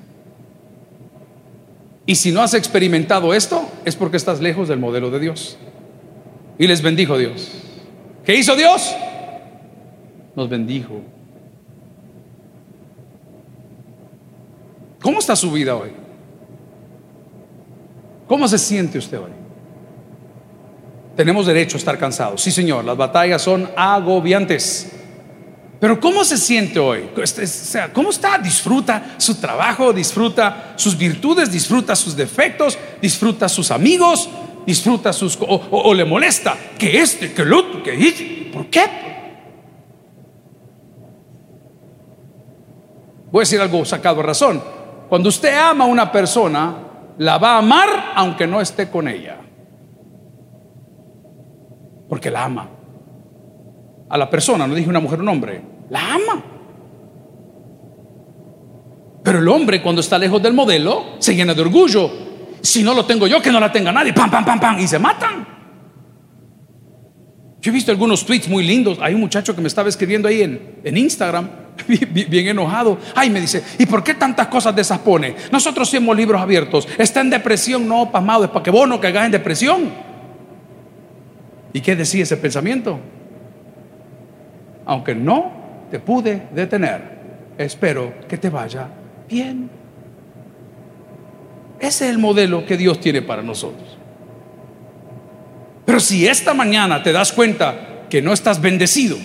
Y 2.06 2.16
si 2.16 2.32
no 2.32 2.42
has 2.42 2.54
experimentado 2.54 3.34
esto, 3.34 3.68
es 3.86 3.96
porque 3.96 4.18
estás 4.18 4.42
lejos 4.42 4.68
del 4.68 4.80
modelo 4.80 5.10
de 5.10 5.20
Dios. 5.20 5.58
Y 6.58 6.68
les 6.68 6.82
bendijo 6.82 7.18
Dios. 7.18 7.52
¿Qué 8.26 8.36
hizo 8.36 8.56
Dios? 8.56 8.94
Nos 10.36 10.50
bendijo. 10.50 11.02
¿Cómo 15.02 15.20
está 15.20 15.36
su 15.36 15.52
vida 15.52 15.76
hoy? 15.76 15.92
¿Cómo 18.28 18.48
se 18.48 18.58
siente 18.58 18.98
usted 18.98 19.20
hoy? 19.20 19.43
Tenemos 21.16 21.46
derecho 21.46 21.78
a 21.78 21.80
estar 21.80 21.98
cansados. 21.98 22.42
Sí, 22.42 22.52
Señor, 22.52 22.86
las 22.86 22.98
batallas 22.98 23.42
son 23.42 23.70
agobiantes. 23.76 24.92
Pero 25.80 26.00
¿cómo 26.00 26.24
se 26.24 26.38
siente 26.38 26.80
hoy? 26.80 27.10
Este, 27.22 27.46
sea, 27.46 27.92
¿Cómo 27.92 28.10
está? 28.10 28.38
Disfruta 28.38 29.16
su 29.18 29.36
trabajo, 29.36 29.92
disfruta 29.92 30.74
sus 30.78 30.98
virtudes, 30.98 31.52
disfruta 31.52 31.96
sus 31.96 32.16
defectos, 32.16 32.80
disfruta 33.02 33.50
sus 33.50 33.70
amigos, 33.70 34.30
disfruta 34.66 35.12
sus... 35.12 35.38
O, 35.42 35.94
le 35.94 36.06
molesta 36.06 36.56
que 36.80 37.02
este, 37.02 37.34
que 37.34 37.42
el 37.42 37.54
otro, 37.54 37.84
que... 37.84 37.94
Este, 37.94 38.50
¿Por 38.54 38.68
qué? 38.68 38.82
Voy 43.30 43.42
a 43.42 43.44
decir 43.44 43.60
algo 43.60 43.84
sacado 43.84 44.22
a 44.22 44.24
razón. 44.24 44.64
Cuando 45.10 45.30
usted 45.30 45.54
ama 45.58 45.84
a 45.84 45.88
una 45.88 46.12
persona, 46.12 46.76
la 47.18 47.38
va 47.38 47.56
a 47.56 47.58
amar 47.58 48.14
aunque 48.16 48.48
no 48.48 48.62
esté 48.62 48.90
con 48.90 49.08
ella. 49.08 49.43
Porque 52.14 52.30
la 52.30 52.44
ama. 52.44 52.70
A 54.08 54.18
la 54.20 54.30
persona, 54.30 54.68
no 54.68 54.76
dije 54.76 54.88
una 54.88 55.00
mujer 55.00 55.20
un 55.20 55.30
hombre 55.30 55.64
la 55.90 56.14
ama. 56.14 56.44
Pero 59.24 59.40
el 59.40 59.48
hombre 59.48 59.82
cuando 59.82 60.00
está 60.00 60.20
lejos 60.20 60.40
del 60.40 60.54
modelo 60.54 61.16
se 61.18 61.34
llena 61.36 61.56
de 61.56 61.62
orgullo. 61.64 62.12
Si 62.62 62.84
no 62.84 62.94
lo 62.94 63.04
tengo 63.04 63.26
yo, 63.26 63.42
que 63.42 63.52
no 63.52 63.60
la 63.60 63.72
tenga 63.72 63.92
nadie. 63.92 64.14
Pam, 64.14 64.30
pam, 64.30 64.46
pam, 64.46 64.60
pam. 64.60 64.80
Y 64.80 64.88
se 64.88 65.00
matan. 65.00 65.48
Yo 67.60 67.72
he 67.72 67.74
visto 67.74 67.92
algunos 67.92 68.24
tweets 68.24 68.48
muy 68.48 68.64
lindos. 68.64 69.00
Hay 69.02 69.16
un 69.16 69.20
muchacho 69.20 69.56
que 69.56 69.62
me 69.62 69.68
estaba 69.68 69.90
escribiendo 69.90 70.28
ahí 70.28 70.44
en, 70.44 70.82
en 70.84 70.96
Instagram, 70.96 71.50
bien, 71.88 72.48
enojado. 72.48 73.00
Ay, 73.16 73.32
me 73.32 73.42
dice, 73.42 73.64
¿y 73.80 73.88
por 73.88 74.04
qué 74.04 74.14
tantas 74.14 74.50
cosas 74.50 74.76
de 74.76 74.84
esas 74.84 75.00
pone? 75.00 75.36
Nosotros 75.52 75.90
somos 75.90 76.16
libros 76.16 76.40
abiertos. 76.40 76.88
Está 76.96 77.22
en 77.22 77.32
depresión, 77.32 77.88
no, 77.88 78.12
pasmado, 78.12 78.44
es 78.44 78.52
para 78.52 78.62
que 78.62 78.70
vos 78.70 78.88
no 78.88 79.02
caigas 79.02 79.26
en 79.26 79.32
depresión. 79.32 80.13
¿Y 81.74 81.82
qué 81.82 81.96
decía 81.96 82.24
ese 82.24 82.38
pensamiento? 82.38 83.00
Aunque 84.86 85.16
no 85.16 85.52
te 85.90 86.00
pude 86.00 86.44
detener. 86.54 87.02
Espero 87.58 88.14
que 88.28 88.38
te 88.38 88.50
vaya 88.50 88.88
bien. 89.28 89.70
Ese 91.80 92.06
es 92.06 92.12
el 92.12 92.20
modelo 92.20 92.66
que 92.66 92.78
Dios 92.78 93.00
tiene 93.00 93.22
para 93.22 93.42
nosotros. 93.42 93.98
Pero 95.86 96.00
si 96.00 96.28
esta 96.28 96.54
mañana 96.54 97.04
te 97.04 97.12
das 97.12 97.32
cuenta 97.32 98.06
que 98.10 98.22
no 98.22 98.32
estás 98.32 98.62
bendecido, 98.62 99.18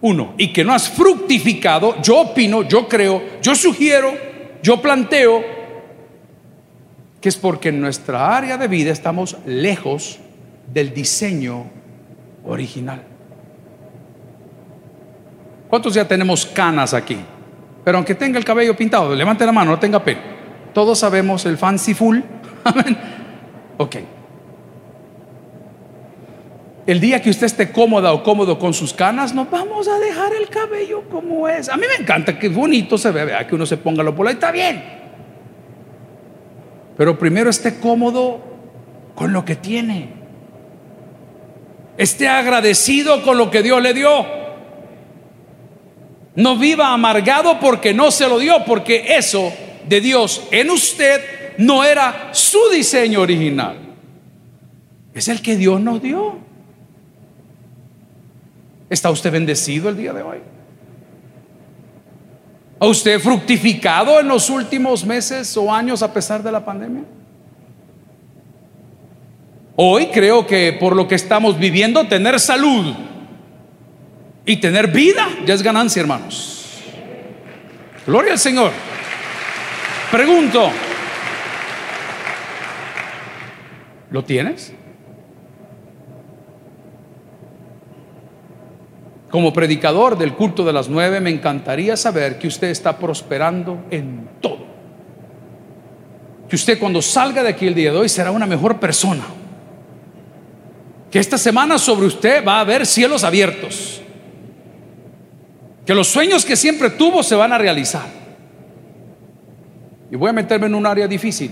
uno, 0.00 0.34
y 0.36 0.52
que 0.52 0.62
no 0.64 0.72
has 0.72 0.88
fructificado, 0.88 2.00
yo 2.02 2.20
opino, 2.20 2.62
yo 2.62 2.88
creo, 2.88 3.22
yo 3.42 3.54
sugiero, 3.54 4.12
yo 4.62 4.80
planteo 4.80 5.42
que 7.20 7.28
es 7.28 7.36
porque 7.36 7.70
en 7.70 7.80
nuestra 7.80 8.36
área 8.36 8.56
de 8.56 8.68
vida 8.68 8.92
estamos 8.92 9.36
lejos 9.44 10.20
del 10.72 10.92
diseño 10.92 11.66
original. 12.44 13.02
¿Cuántos 15.68 15.94
ya 15.94 16.06
tenemos 16.06 16.46
canas 16.46 16.94
aquí? 16.94 17.18
Pero 17.84 17.98
aunque 17.98 18.14
tenga 18.14 18.38
el 18.38 18.44
cabello 18.44 18.76
pintado, 18.76 19.14
levante 19.14 19.44
la 19.44 19.52
mano, 19.52 19.72
no 19.72 19.78
tenga 19.78 20.02
pena. 20.02 20.20
Todos 20.72 20.98
sabemos 20.98 21.44
el 21.46 21.58
fancy 21.58 21.94
full. 21.94 22.18
Amén. 22.64 22.96
Ok. 23.76 23.96
El 26.86 27.00
día 27.00 27.20
que 27.20 27.28
usted 27.28 27.46
esté 27.46 27.70
cómoda 27.70 28.12
o 28.14 28.22
cómodo 28.22 28.58
con 28.58 28.72
sus 28.72 28.94
canas, 28.94 29.34
nos 29.34 29.50
vamos 29.50 29.88
a 29.88 29.98
dejar 29.98 30.32
el 30.32 30.48
cabello 30.48 31.02
como 31.10 31.46
es. 31.46 31.68
A 31.68 31.76
mí 31.76 31.84
me 31.86 32.02
encanta 32.02 32.38
que 32.38 32.48
bonito 32.48 32.96
se 32.96 33.10
ve, 33.10 33.26
vea 33.26 33.46
que 33.46 33.54
uno 33.54 33.66
se 33.66 33.76
ponga 33.76 34.02
lo 34.02 34.14
por 34.14 34.26
ahí, 34.26 34.34
está 34.34 34.50
bien. 34.50 34.82
Pero 36.96 37.18
primero 37.18 37.50
esté 37.50 37.78
cómodo 37.78 38.40
con 39.14 39.34
lo 39.34 39.44
que 39.44 39.54
tiene. 39.54 40.17
Esté 41.98 42.28
agradecido 42.28 43.22
con 43.24 43.36
lo 43.36 43.50
que 43.50 43.60
Dios 43.60 43.82
le 43.82 43.92
dio. 43.92 44.24
No 46.36 46.56
viva 46.56 46.94
amargado 46.94 47.58
porque 47.58 47.92
no 47.92 48.12
se 48.12 48.28
lo 48.28 48.38
dio, 48.38 48.64
porque 48.64 49.16
eso 49.16 49.52
de 49.88 50.00
Dios 50.00 50.44
en 50.52 50.70
usted 50.70 51.56
no 51.58 51.82
era 51.82 52.30
su 52.32 52.60
diseño 52.72 53.20
original. 53.20 53.76
Es 55.12 55.26
el 55.26 55.42
que 55.42 55.56
Dios 55.56 55.80
nos 55.80 56.00
dio. 56.00 56.38
¿Está 58.88 59.10
usted 59.10 59.32
bendecido 59.32 59.88
el 59.88 59.96
día 59.96 60.12
de 60.12 60.22
hoy? 60.22 60.38
¿Ha 62.78 62.86
usted 62.86 63.18
fructificado 63.18 64.20
en 64.20 64.28
los 64.28 64.48
últimos 64.50 65.04
meses 65.04 65.56
o 65.56 65.74
años 65.74 66.00
a 66.04 66.12
pesar 66.14 66.44
de 66.44 66.52
la 66.52 66.64
pandemia? 66.64 67.02
Hoy 69.80 70.08
creo 70.08 70.44
que 70.44 70.72
por 70.72 70.96
lo 70.96 71.06
que 71.06 71.14
estamos 71.14 71.56
viviendo, 71.56 72.08
tener 72.08 72.40
salud 72.40 72.96
y 74.44 74.56
tener 74.56 74.88
vida 74.88 75.28
ya 75.46 75.54
es 75.54 75.62
ganancia, 75.62 76.00
hermanos. 76.00 76.80
Gloria 78.04 78.32
al 78.32 78.40
Señor. 78.40 78.72
Pregunto, 80.10 80.68
¿lo 84.10 84.24
tienes? 84.24 84.74
Como 89.30 89.52
predicador 89.52 90.18
del 90.18 90.34
culto 90.34 90.64
de 90.64 90.72
las 90.72 90.88
nueve, 90.88 91.20
me 91.20 91.30
encantaría 91.30 91.96
saber 91.96 92.40
que 92.40 92.48
usted 92.48 92.70
está 92.70 92.98
prosperando 92.98 93.84
en 93.92 94.28
todo. 94.40 94.66
Que 96.48 96.56
usted 96.56 96.80
cuando 96.80 97.00
salga 97.00 97.44
de 97.44 97.50
aquí 97.50 97.68
el 97.68 97.76
día 97.76 97.92
de 97.92 97.98
hoy 97.98 98.08
será 98.08 98.32
una 98.32 98.46
mejor 98.46 98.80
persona. 98.80 99.22
Que 101.10 101.18
esta 101.18 101.38
semana 101.38 101.78
sobre 101.78 102.06
usted 102.06 102.44
va 102.44 102.58
a 102.58 102.60
haber 102.60 102.86
cielos 102.86 103.24
abiertos. 103.24 104.02
Que 105.86 105.94
los 105.94 106.08
sueños 106.08 106.44
que 106.44 106.56
siempre 106.56 106.90
tuvo 106.90 107.22
se 107.22 107.34
van 107.34 107.52
a 107.52 107.58
realizar. 107.58 108.06
Y 110.10 110.16
voy 110.16 110.30
a 110.30 110.34
meterme 110.34 110.66
en 110.66 110.74
un 110.74 110.86
área 110.86 111.08
difícil. 111.08 111.50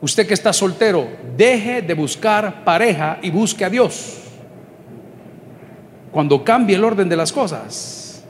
Usted 0.00 0.26
que 0.26 0.34
está 0.34 0.52
soltero, 0.52 1.08
deje 1.36 1.82
de 1.82 1.94
buscar 1.94 2.64
pareja 2.64 3.18
y 3.22 3.30
busque 3.30 3.64
a 3.64 3.70
Dios. 3.70 4.18
Cuando 6.10 6.44
cambie 6.44 6.76
el 6.76 6.84
orden 6.84 7.08
de 7.08 7.16
las 7.16 7.32
cosas, 7.32 8.24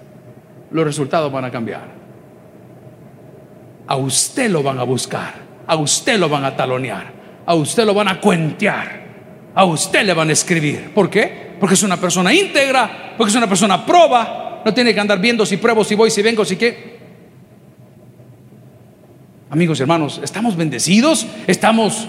los 0.71 0.85
resultados 0.85 1.33
van 1.33 1.47
a 1.47 1.51
cambiar. 1.51 1.89
A 3.87 3.97
usted 3.97 4.51
lo 4.51 4.63
van 4.63 4.79
a 4.79 4.83
buscar, 4.83 5.35
a 5.67 5.77
usted 5.77 6.19
lo 6.19 6.29
van 6.29 6.45
a 6.45 6.57
talonear, 6.57 7.13
a 7.45 7.55
usted 7.55 7.85
lo 7.85 7.93
van 7.93 8.09
a 8.09 8.21
cuentear 8.21 9.04
a 9.55 9.65
usted 9.65 10.05
le 10.05 10.13
van 10.13 10.29
a 10.31 10.33
escribir. 10.33 10.91
¿Por 10.93 11.09
qué? 11.09 11.55
Porque 11.61 11.75
es 11.75 11.83
una 11.83 11.97
persona 11.97 12.35
íntegra, 12.35 13.15
porque 13.17 13.31
es 13.31 13.37
una 13.37 13.47
persona 13.47 13.87
proba, 13.87 14.63
no 14.65 14.75
tiene 14.75 14.93
que 14.93 15.01
andar 15.01 15.21
viendo 15.21 15.47
si 15.47 15.57
pruebo, 15.57 15.85
si 15.85 15.95
voy, 15.95 16.11
si 16.11 16.23
vengo, 16.23 16.45
si 16.45 16.57
qué. 16.57 16.95
Amigos 19.51 19.79
y 19.79 19.83
hermanos, 19.83 20.21
¿estamos 20.23 20.57
bendecidos? 20.57 21.27
¿Estamos 21.47 22.09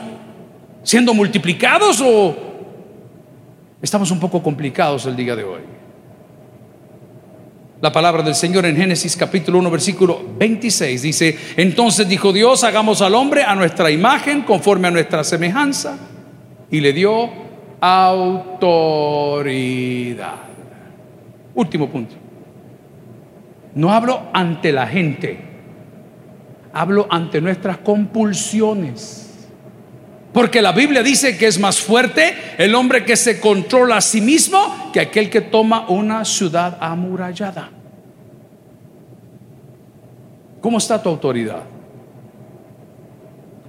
siendo 0.83 1.13
multiplicados 1.13 2.01
o 2.01 2.35
estamos 3.81 4.09
un 4.09 4.19
poco 4.19 4.41
complicados 4.41 5.05
el 5.05 5.15
día 5.15 5.35
de 5.35 5.43
hoy? 5.43 5.61
La 7.81 7.91
palabra 7.91 8.23
del 8.23 8.33
Señor 8.33 8.65
en 8.65 8.75
Génesis 8.75 9.15
capítulo 9.15 9.59
1 9.59 9.69
versículo 9.69 10.23
26 10.39 11.01
dice, 11.03 11.37
entonces 11.57 12.07
dijo 12.07 12.33
Dios, 12.33 12.63
hagamos 12.63 13.01
al 13.03 13.13
hombre 13.13 13.43
a 13.43 13.53
nuestra 13.53 13.91
imagen, 13.91 14.41
conforme 14.41 14.87
a 14.87 14.91
nuestra 14.91 15.23
semejanza 15.23 15.99
y 16.70 16.80
le 16.82 16.93
dio 16.93 17.30
autoridad. 17.80 18.55
Último 21.53 21.89
punto. 21.89 22.16
No 23.76 23.91
hablo 23.91 24.22
ante 24.34 24.72
la 24.72 24.88
gente, 24.88 25.38
hablo 26.74 27.07
ante 27.09 27.41
nuestras 27.41 27.78
compulsiones. 27.80 29.22
Porque 30.34 30.61
la 30.61 30.72
Biblia 30.74 31.01
dice 31.01 31.38
que 31.38 31.47
es 31.47 31.59
más 31.59 31.80
fuerte 31.80 32.36
el 32.57 32.76
hombre 32.76 33.05
que 33.05 33.16
se 33.16 33.39
controla 33.39 33.97
a 33.97 34.01
sí 34.01 34.20
mismo 34.20 34.91
que 34.91 34.99
aquel 34.99 35.30
que 35.30 35.39
toma 35.41 35.88
una 35.88 36.26
ciudad 36.26 36.78
amurallada. 36.82 37.70
¿Cómo 40.59 40.78
está 40.78 41.01
tu 41.01 41.07
autoridad? 41.09 41.63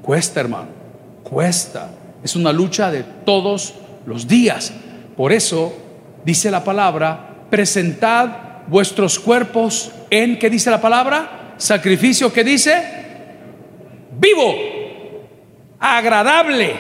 Cuesta, 0.03 0.41
hermano, 0.41 0.69
cuesta. 1.23 1.91
Es 2.27 2.35
una 2.35 2.53
lucha 2.53 2.91
de 2.91 3.05
todos 3.25 3.73
los 4.05 4.27
días. 4.27 4.73
Por 5.17 5.33
eso 5.33 5.73
dice 6.25 6.51
la 6.51 6.65
palabra, 6.65 7.47
presentad 7.49 8.65
vuestros 8.67 9.21
cuerpos 9.21 9.93
en, 10.11 10.37
¿qué 10.37 10.51
dice 10.51 10.69
la 10.69 10.81
palabra? 10.81 11.55
Sacrificio, 11.57 12.33
¿qué 12.33 12.43
dice? 12.43 12.83
Vivo, 14.19 14.57
agradable. 15.79 16.75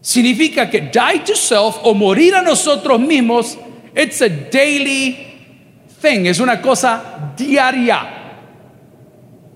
Significa 0.00 0.70
que 0.70 0.80
die 0.80 1.18
to 1.26 1.36
self 1.36 1.76
o 1.82 1.92
morir 1.92 2.34
a 2.34 2.40
nosotros 2.40 2.98
mismos, 2.98 3.58
it's 3.94 4.22
a 4.22 4.28
daily 4.30 5.18
thing, 6.00 6.24
es 6.24 6.40
una 6.40 6.62
cosa 6.62 7.34
diaria. 7.36 8.23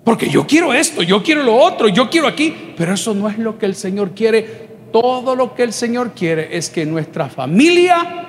Porque 0.09 0.31
yo 0.31 0.47
quiero 0.47 0.73
esto, 0.73 1.03
yo 1.03 1.23
quiero 1.23 1.43
lo 1.43 1.55
otro, 1.55 1.87
yo 1.87 2.09
quiero 2.09 2.29
aquí, 2.29 2.73
pero 2.75 2.95
eso 2.95 3.13
no 3.13 3.29
es 3.29 3.37
lo 3.37 3.59
que 3.59 3.67
el 3.67 3.75
Señor 3.75 4.13
quiere. 4.15 4.67
Todo 4.91 5.37
lo 5.37 5.55
que 5.55 5.63
el 5.63 5.75
Señor 5.75 6.13
quiere 6.13 6.57
es 6.57 6.71
que 6.71 6.87
nuestra 6.87 7.29
familia, 7.29 8.27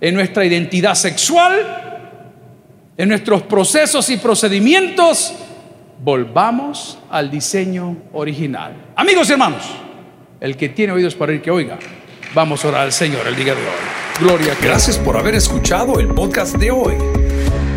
en 0.00 0.12
nuestra 0.12 0.44
identidad 0.44 0.96
sexual, 0.96 2.10
en 2.96 3.08
nuestros 3.08 3.42
procesos 3.42 4.10
y 4.10 4.16
procedimientos, 4.16 5.32
volvamos 6.02 6.98
al 7.08 7.30
diseño 7.30 7.96
original. 8.12 8.74
Amigos 8.96 9.28
y 9.28 9.34
hermanos, 9.34 9.62
el 10.40 10.56
que 10.56 10.70
tiene 10.70 10.94
oídos 10.94 11.14
para 11.14 11.32
ir 11.32 11.40
que 11.40 11.52
oiga, 11.52 11.78
vamos 12.34 12.64
a 12.64 12.68
orar 12.70 12.80
al 12.80 12.92
Señor 12.92 13.24
el 13.28 13.36
día 13.36 13.54
de 13.54 13.60
hoy. 13.60 14.18
Gloria 14.18 14.52
a 14.52 14.64
Gracias 14.64 14.98
por 14.98 15.16
haber 15.16 15.36
escuchado 15.36 16.00
el 16.00 16.08
podcast 16.08 16.56
de 16.56 16.72
hoy. 16.72 17.23